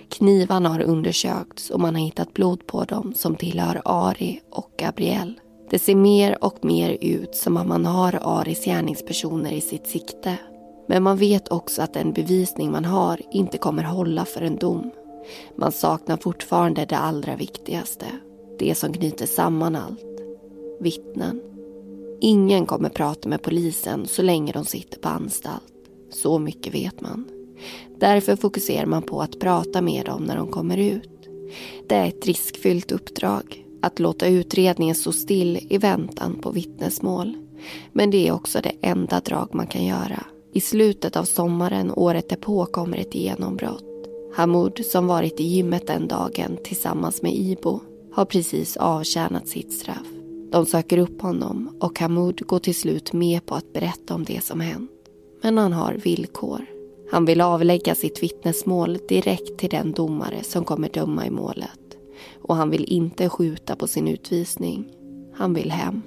Knivarna 0.08 0.68
har 0.68 0.80
undersökts 0.80 1.70
och 1.70 1.80
man 1.80 1.94
har 1.94 2.02
hittat 2.02 2.34
blod 2.34 2.66
på 2.66 2.84
dem 2.84 3.14
som 3.16 3.36
tillhör 3.36 3.82
Ari 3.84 4.40
och 4.50 4.70
Gabriel. 4.78 5.40
Det 5.70 5.78
ser 5.78 5.94
mer 5.94 6.44
och 6.44 6.64
mer 6.64 6.98
ut 7.00 7.34
som 7.34 7.56
att 7.56 7.66
man 7.66 7.86
har 7.86 8.18
Aris 8.22 8.64
gärningspersoner 8.64 9.52
i 9.52 9.60
sitt 9.60 9.86
sikte. 9.86 10.36
Men 10.88 11.02
man 11.02 11.16
vet 11.16 11.52
också 11.52 11.82
att 11.82 11.94
den 11.94 12.12
bevisning 12.12 12.70
man 12.70 12.84
har 12.84 13.20
inte 13.30 13.58
kommer 13.58 13.82
hålla 13.82 14.24
för 14.24 14.42
en 14.42 14.56
dom. 14.56 14.90
Man 15.56 15.72
saknar 15.72 16.16
fortfarande 16.16 16.84
det 16.84 16.96
allra 16.96 17.36
viktigaste. 17.36 18.06
Det 18.58 18.74
som 18.74 18.92
knyter 18.92 19.26
samman 19.26 19.76
allt. 19.76 20.20
Vittnen. 20.80 21.40
Ingen 22.20 22.66
kommer 22.66 22.88
prata 22.88 23.28
med 23.28 23.42
polisen 23.42 24.06
så 24.06 24.22
länge 24.22 24.52
de 24.52 24.64
sitter 24.64 24.98
på 24.98 25.08
anstalt. 25.08 25.72
Så 26.10 26.38
mycket 26.38 26.74
vet 26.74 27.00
man. 27.00 27.41
Därför 28.00 28.36
fokuserar 28.36 28.86
man 28.86 29.02
på 29.02 29.20
att 29.20 29.40
prata 29.40 29.82
med 29.82 30.06
dem 30.06 30.24
när 30.24 30.36
de 30.36 30.48
kommer 30.48 30.76
ut. 30.76 31.28
Det 31.88 31.94
är 31.94 32.06
ett 32.06 32.26
riskfyllt 32.26 32.92
uppdrag. 32.92 33.64
Att 33.82 33.98
låta 33.98 34.26
utredningen 34.26 34.94
stå 34.94 35.12
still 35.12 35.66
i 35.70 35.78
väntan 35.78 36.38
på 36.42 36.50
vittnesmål. 36.50 37.36
Men 37.92 38.10
det 38.10 38.28
är 38.28 38.32
också 38.32 38.60
det 38.62 38.72
enda 38.80 39.20
drag 39.20 39.48
man 39.52 39.66
kan 39.66 39.84
göra. 39.86 40.26
I 40.52 40.60
slutet 40.60 41.16
av 41.16 41.24
sommaren 41.24 41.92
året 41.96 42.28
därpå 42.28 42.66
kommer 42.66 42.96
ett 42.96 43.14
genombrott. 43.14 43.84
Hamoud, 44.34 44.84
som 44.86 45.06
varit 45.06 45.40
i 45.40 45.44
gymmet 45.44 45.86
den 45.86 46.08
dagen 46.08 46.58
tillsammans 46.64 47.22
med 47.22 47.34
Ibo, 47.34 47.80
har 48.12 48.24
precis 48.24 48.76
avtjänat 48.76 49.48
sitt 49.48 49.72
straff. 49.72 50.06
De 50.52 50.66
söker 50.66 50.98
upp 50.98 51.22
honom 51.22 51.76
och 51.80 52.00
Hamoud 52.00 52.40
går 52.46 52.58
till 52.58 52.74
slut 52.74 53.12
med 53.12 53.46
på 53.46 53.54
att 53.54 53.72
berätta 53.72 54.14
om 54.14 54.24
det 54.24 54.44
som 54.44 54.60
hänt. 54.60 54.90
Men 55.42 55.58
han 55.58 55.72
har 55.72 55.94
villkor. 55.94 56.66
Han 57.12 57.24
vill 57.24 57.40
avlägga 57.40 57.94
sitt 57.94 58.22
vittnesmål 58.22 58.98
direkt 59.08 59.58
till 59.58 59.70
den 59.70 59.92
domare 59.92 60.42
som 60.42 60.64
kommer 60.64 60.88
döma 60.88 61.26
i 61.26 61.30
målet. 61.30 61.96
Och 62.42 62.56
han 62.56 62.70
vill 62.70 62.84
inte 62.84 63.28
skjuta 63.28 63.76
på 63.76 63.86
sin 63.86 64.08
utvisning. 64.08 64.84
Han 65.34 65.54
vill 65.54 65.70
hem. 65.70 66.02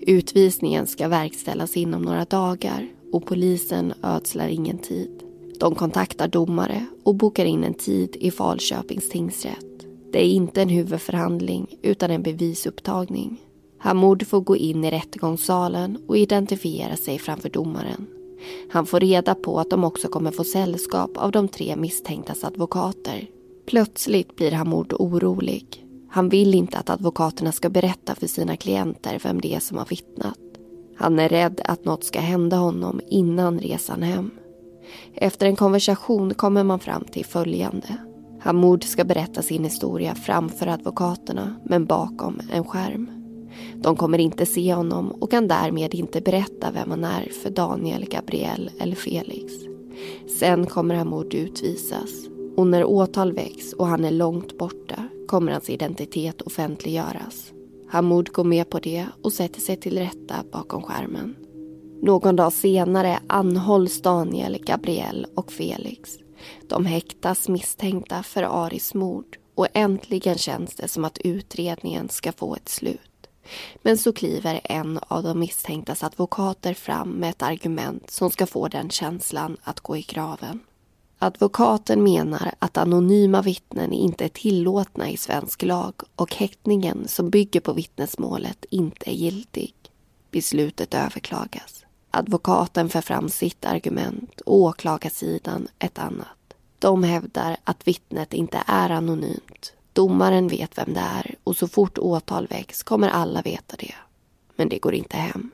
Utvisningen 0.00 0.86
ska 0.86 1.08
verkställas 1.08 1.76
inom 1.76 2.02
några 2.02 2.24
dagar 2.24 2.88
och 3.12 3.26
polisen 3.26 3.92
ödslar 4.02 4.48
ingen 4.48 4.78
tid. 4.78 5.22
De 5.60 5.74
kontaktar 5.74 6.28
domare 6.28 6.86
och 7.04 7.14
bokar 7.14 7.44
in 7.44 7.64
en 7.64 7.74
tid 7.74 8.16
i 8.20 8.30
Falköpings 8.30 9.08
tingsrätt. 9.08 9.86
Det 10.12 10.24
är 10.24 10.28
inte 10.28 10.62
en 10.62 10.68
huvudförhandling 10.68 11.66
utan 11.82 12.10
en 12.10 12.22
bevisupptagning. 12.22 13.40
Hamoud 13.78 14.26
får 14.26 14.40
gå 14.40 14.56
in 14.56 14.84
i 14.84 14.90
rättegångssalen 14.90 15.98
och 16.06 16.18
identifiera 16.18 16.96
sig 16.96 17.18
framför 17.18 17.48
domaren. 17.48 18.06
Han 18.70 18.86
får 18.86 19.00
reda 19.00 19.34
på 19.34 19.60
att 19.60 19.70
de 19.70 19.84
också 19.84 20.08
kommer 20.08 20.30
få 20.30 20.44
sällskap 20.44 21.16
av 21.16 21.32
de 21.32 21.48
tre 21.48 21.76
misstänktas 21.76 22.44
advokater. 22.44 23.26
Plötsligt 23.66 24.36
blir 24.36 24.52
Hamoud 24.52 24.92
orolig. 24.92 25.86
Han 26.10 26.28
vill 26.28 26.54
inte 26.54 26.78
att 26.78 26.90
advokaterna 26.90 27.52
ska 27.52 27.68
berätta 27.68 28.14
för 28.14 28.26
sina 28.26 28.56
klienter 28.56 29.20
vem 29.24 29.40
det 29.40 29.54
är 29.54 29.60
som 29.60 29.78
har 29.78 29.86
vittnat. 29.86 30.38
Han 30.96 31.18
är 31.18 31.28
rädd 31.28 31.60
att 31.64 31.84
något 31.84 32.04
ska 32.04 32.20
hända 32.20 32.56
honom 32.56 33.00
innan 33.08 33.58
resan 33.58 34.02
hem. 34.02 34.30
Efter 35.14 35.46
en 35.46 35.56
konversation 35.56 36.34
kommer 36.34 36.64
man 36.64 36.78
fram 36.78 37.04
till 37.04 37.24
följande. 37.24 37.96
Hamoud 38.40 38.84
ska 38.84 39.04
berätta 39.04 39.42
sin 39.42 39.64
historia 39.64 40.14
framför 40.14 40.66
advokaterna, 40.66 41.56
men 41.64 41.86
bakom 41.86 42.40
en 42.52 42.64
skärm. 42.64 43.21
De 43.74 43.96
kommer 43.96 44.18
inte 44.18 44.46
se 44.46 44.74
honom 44.74 45.10
och 45.10 45.30
kan 45.30 45.48
därmed 45.48 45.94
inte 45.94 46.20
berätta 46.20 46.70
vem 46.70 46.90
han 46.90 47.04
är 47.04 47.28
för 47.42 47.50
Daniel, 47.50 48.08
Gabriel 48.08 48.70
eller 48.78 48.96
Felix. 48.96 49.52
Sen 50.38 50.66
kommer 50.66 50.94
Hamoud 50.94 51.34
utvisas 51.34 52.10
och 52.56 52.66
när 52.66 52.84
åtal 52.84 53.32
väcks 53.32 53.72
och 53.72 53.86
han 53.86 54.04
är 54.04 54.10
långt 54.10 54.58
borta 54.58 55.08
kommer 55.26 55.52
hans 55.52 55.70
identitet 55.70 56.42
offentliggöras. 56.42 57.52
Hamoud 57.88 58.32
går 58.32 58.44
med 58.44 58.70
på 58.70 58.78
det 58.78 59.06
och 59.22 59.32
sätter 59.32 59.60
sig 59.60 59.76
till 59.76 59.98
rätta 59.98 60.34
bakom 60.52 60.82
skärmen. 60.82 61.36
Någon 62.02 62.36
dag 62.36 62.52
senare 62.52 63.18
anhålls 63.26 64.02
Daniel, 64.02 64.58
Gabriel 64.64 65.26
och 65.34 65.52
Felix. 65.52 66.18
De 66.68 66.86
häktas 66.86 67.48
misstänkta 67.48 68.22
för 68.22 68.42
Aris 68.42 68.94
mord 68.94 69.38
och 69.54 69.66
äntligen 69.74 70.38
känns 70.38 70.74
det 70.74 70.88
som 70.88 71.04
att 71.04 71.18
utredningen 71.18 72.08
ska 72.08 72.32
få 72.32 72.54
ett 72.54 72.68
slut. 72.68 73.11
Men 73.82 73.98
så 73.98 74.12
kliver 74.12 74.60
en 74.64 74.98
av 75.08 75.22
de 75.22 75.38
misstänktas 75.38 76.02
advokater 76.02 76.74
fram 76.74 77.10
med 77.10 77.30
ett 77.30 77.42
argument 77.42 78.10
som 78.10 78.30
ska 78.30 78.46
få 78.46 78.68
den 78.68 78.90
känslan 78.90 79.56
att 79.62 79.80
gå 79.80 79.96
i 79.96 80.02
graven. 80.02 80.60
Advokaten 81.18 82.02
menar 82.02 82.54
att 82.58 82.76
anonyma 82.76 83.42
vittnen 83.42 83.92
inte 83.92 84.24
är 84.24 84.28
tillåtna 84.28 85.10
i 85.10 85.16
svensk 85.16 85.62
lag 85.62 85.94
och 86.16 86.34
häktningen 86.34 87.08
som 87.08 87.30
bygger 87.30 87.60
på 87.60 87.72
vittnesmålet 87.72 88.64
inte 88.70 89.10
är 89.10 89.14
giltig. 89.14 89.74
Beslutet 90.30 90.94
överklagas. 90.94 91.84
Advokaten 92.10 92.88
för 92.88 93.00
fram 93.00 93.28
sitt 93.28 93.64
argument 93.64 94.40
och 94.40 94.56
åklagarsidan 94.56 95.68
ett 95.78 95.98
annat. 95.98 96.54
De 96.78 97.02
hävdar 97.02 97.56
att 97.64 97.88
vittnet 97.88 98.34
inte 98.34 98.62
är 98.66 98.90
anonymt. 98.90 99.72
Domaren 99.92 100.48
vet 100.48 100.78
vem 100.78 100.94
det 100.94 101.00
är 101.00 101.34
och 101.44 101.56
så 101.56 101.68
fort 101.68 101.98
åtal 101.98 102.46
väcks 102.46 102.82
kommer 102.82 103.08
alla 103.08 103.42
veta 103.42 103.76
det. 103.76 103.94
Men 104.56 104.68
det 104.68 104.78
går 104.78 104.94
inte 104.94 105.16
hem. 105.16 105.50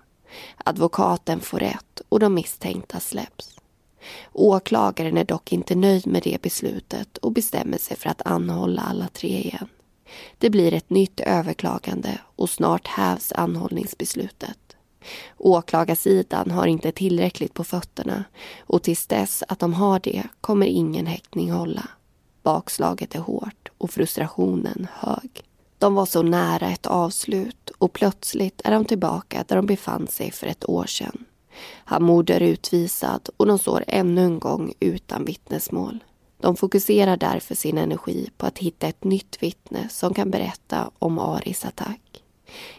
Advokaten 0.56 1.40
får 1.40 1.58
rätt 1.58 2.02
och 2.08 2.20
de 2.20 2.34
misstänkta 2.34 3.00
släpps. 3.00 3.58
Åklagaren 4.32 5.16
är 5.16 5.24
dock 5.24 5.52
inte 5.52 5.74
nöjd 5.74 6.06
med 6.06 6.22
det 6.22 6.42
beslutet 6.42 7.18
och 7.18 7.32
bestämmer 7.32 7.78
sig 7.78 7.96
för 7.96 8.10
att 8.10 8.26
anhålla 8.26 8.82
alla 8.82 9.08
tre 9.08 9.28
igen. 9.28 9.68
Det 10.38 10.50
blir 10.50 10.74
ett 10.74 10.90
nytt 10.90 11.20
överklagande 11.20 12.18
och 12.36 12.50
snart 12.50 12.86
hävs 12.86 13.32
anhållningsbeslutet. 13.32 14.58
Åklagarsidan 15.36 16.50
har 16.50 16.66
inte 16.66 16.92
tillräckligt 16.92 17.54
på 17.54 17.64
fötterna 17.64 18.24
och 18.60 18.82
tills 18.82 19.06
dess 19.06 19.42
att 19.48 19.58
de 19.58 19.74
har 19.74 20.00
det 20.00 20.22
kommer 20.40 20.66
ingen 20.66 21.06
häktning 21.06 21.52
hålla. 21.52 21.88
Bakslaget 22.42 23.14
är 23.14 23.18
hårt 23.18 23.57
och 23.78 23.90
frustrationen 23.90 24.86
hög. 24.92 25.42
De 25.78 25.94
var 25.94 26.06
så 26.06 26.22
nära 26.22 26.70
ett 26.70 26.86
avslut 26.86 27.70
och 27.78 27.92
plötsligt 27.92 28.60
är 28.64 28.70
de 28.70 28.84
tillbaka 28.84 29.44
där 29.48 29.56
de 29.56 29.66
befann 29.66 30.06
sig 30.06 30.30
för 30.30 30.46
ett 30.46 30.68
år 30.68 30.86
sedan. 30.86 31.24
Hamoud 31.84 32.30
är 32.30 32.40
utvisad 32.40 33.28
och 33.36 33.46
de 33.46 33.58
står 33.58 33.84
ännu 33.88 34.24
en 34.24 34.38
gång 34.38 34.72
utan 34.80 35.24
vittnesmål. 35.24 36.04
De 36.40 36.56
fokuserar 36.56 37.16
därför 37.16 37.54
sin 37.54 37.78
energi 37.78 38.30
på 38.36 38.46
att 38.46 38.58
hitta 38.58 38.86
ett 38.86 39.04
nytt 39.04 39.42
vittne 39.42 39.88
som 39.90 40.14
kan 40.14 40.30
berätta 40.30 40.90
om 40.98 41.18
Aris 41.18 41.64
attack. 41.64 42.22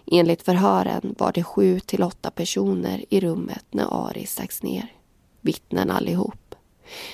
Enligt 0.06 0.42
förhören 0.42 1.16
var 1.18 1.32
det 1.32 1.44
sju 1.44 1.80
till 1.80 2.04
åtta 2.04 2.32
personer 2.32 3.06
i 3.10 3.20
rummet 3.20 3.66
när 3.72 4.08
Aris 4.08 4.32
stacks 4.32 4.64
ner. 4.64 4.94
Vittnen 5.42 5.92
allihop. 5.92 6.56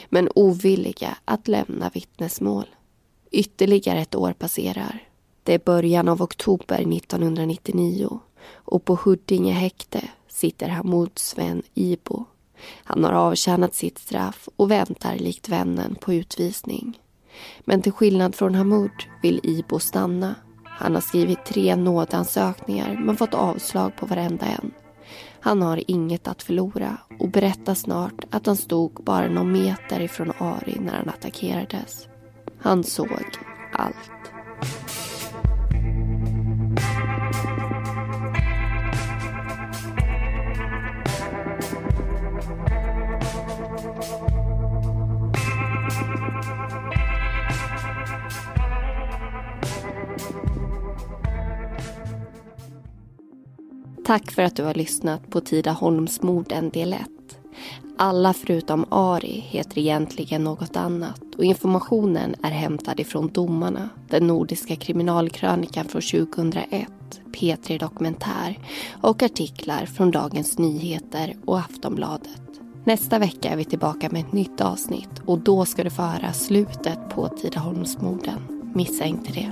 Men 0.10 0.30
ovilliga 0.36 1.18
att 1.26 1.48
lämna 1.48 1.90
vittnesmål. 1.94 2.66
Ytterligare 3.32 4.00
ett 4.00 4.16
år 4.16 4.34
passerar. 4.34 5.04
Det 5.44 5.54
är 5.54 5.60
början 5.60 6.08
av 6.08 6.22
oktober 6.22 6.76
1999 6.76 8.20
och 8.50 8.86
på 8.86 8.96
Huddinge 9.04 9.54
häkte 9.54 10.02
sitter 10.28 10.70
Hamoud 10.70 11.12
Sven 11.16 11.64
Ibo. 11.74 12.26
Han 12.84 13.04
har 13.04 13.12
avtjänat 13.12 13.74
sitt 13.74 13.98
straff 13.98 14.50
och 14.56 14.72
väntar 14.72 15.16
likt 15.16 15.50
vännen 15.50 15.96
på 15.96 16.14
utvisning. 16.14 17.00
Men 17.60 17.82
till 17.82 17.92
skillnad 17.92 18.36
från 18.36 18.56
Hamoud 18.56 18.92
vill 19.22 19.40
Ibo 19.44 19.80
stanna. 19.80 20.36
Han 20.64 20.94
har 20.94 21.02
skrivit 21.02 21.46
tre 21.46 21.76
nådansökningar 21.76 23.02
men 23.06 23.18
fått 23.18 23.34
avslag 23.34 23.96
på 23.96 24.06
varenda 24.06 24.46
en. 24.46 24.72
Han 25.40 25.62
har 25.62 25.84
inget 25.88 26.28
att 26.28 26.44
förlora 26.44 26.98
och 27.20 27.30
berättar 27.30 27.74
snart 27.74 28.26
att 28.30 28.46
han 28.46 28.58
stod 28.58 29.04
bara 29.04 29.30
någon 29.30 29.52
meter 29.52 30.00
ifrån 30.00 30.32
Ari 30.38 30.78
när 30.80 30.94
han 30.94 31.10
attackerades. 31.10 32.08
Han 32.66 32.84
såg 32.84 33.12
allt. 33.72 33.96
Tack 54.06 54.32
för 54.32 54.42
att 54.42 54.56
du 54.56 54.64
har 54.64 54.74
lyssnat 54.74 55.30
på 55.30 55.42
Tidaholmsmorden 55.42 56.70
del 56.70 56.94
1. 56.94 57.15
Alla 57.98 58.34
förutom 58.34 58.86
Ari 58.90 59.44
heter 59.50 59.80
egentligen 59.80 60.44
något 60.44 60.76
annat 60.76 61.36
och 61.38 61.44
informationen 61.44 62.36
är 62.44 62.52
hämtad 62.52 63.00
ifrån 63.00 63.28
Domarna, 63.28 63.90
den 64.10 64.28
nordiska 64.28 64.76
kriminalkrönikan 64.76 65.86
från 65.86 66.02
2001, 66.02 66.88
P3 67.34 67.80
Dokumentär 67.80 68.60
och 69.02 69.24
artiklar 69.24 69.86
från 69.86 70.12
Dagens 70.12 70.58
Nyheter 70.58 71.36
och 71.46 71.60
Aftonbladet. 71.60 72.42
Nästa 72.84 73.20
vecka 73.20 73.50
är 73.50 73.58
vi 73.58 73.66
tillbaka 73.66 74.10
med 74.10 74.22
ett 74.22 74.34
nytt 74.34 74.62
avsnitt 74.62 75.22
och 75.26 75.40
då 75.40 75.66
ska 75.66 75.84
du 75.84 75.90
få 75.90 76.02
höra 76.02 76.34
slutet 76.34 77.10
på 77.10 77.28
Tidaholmsmorden. 77.28 78.72
Missa 78.74 79.06
inte 79.06 79.32
det. 79.32 79.52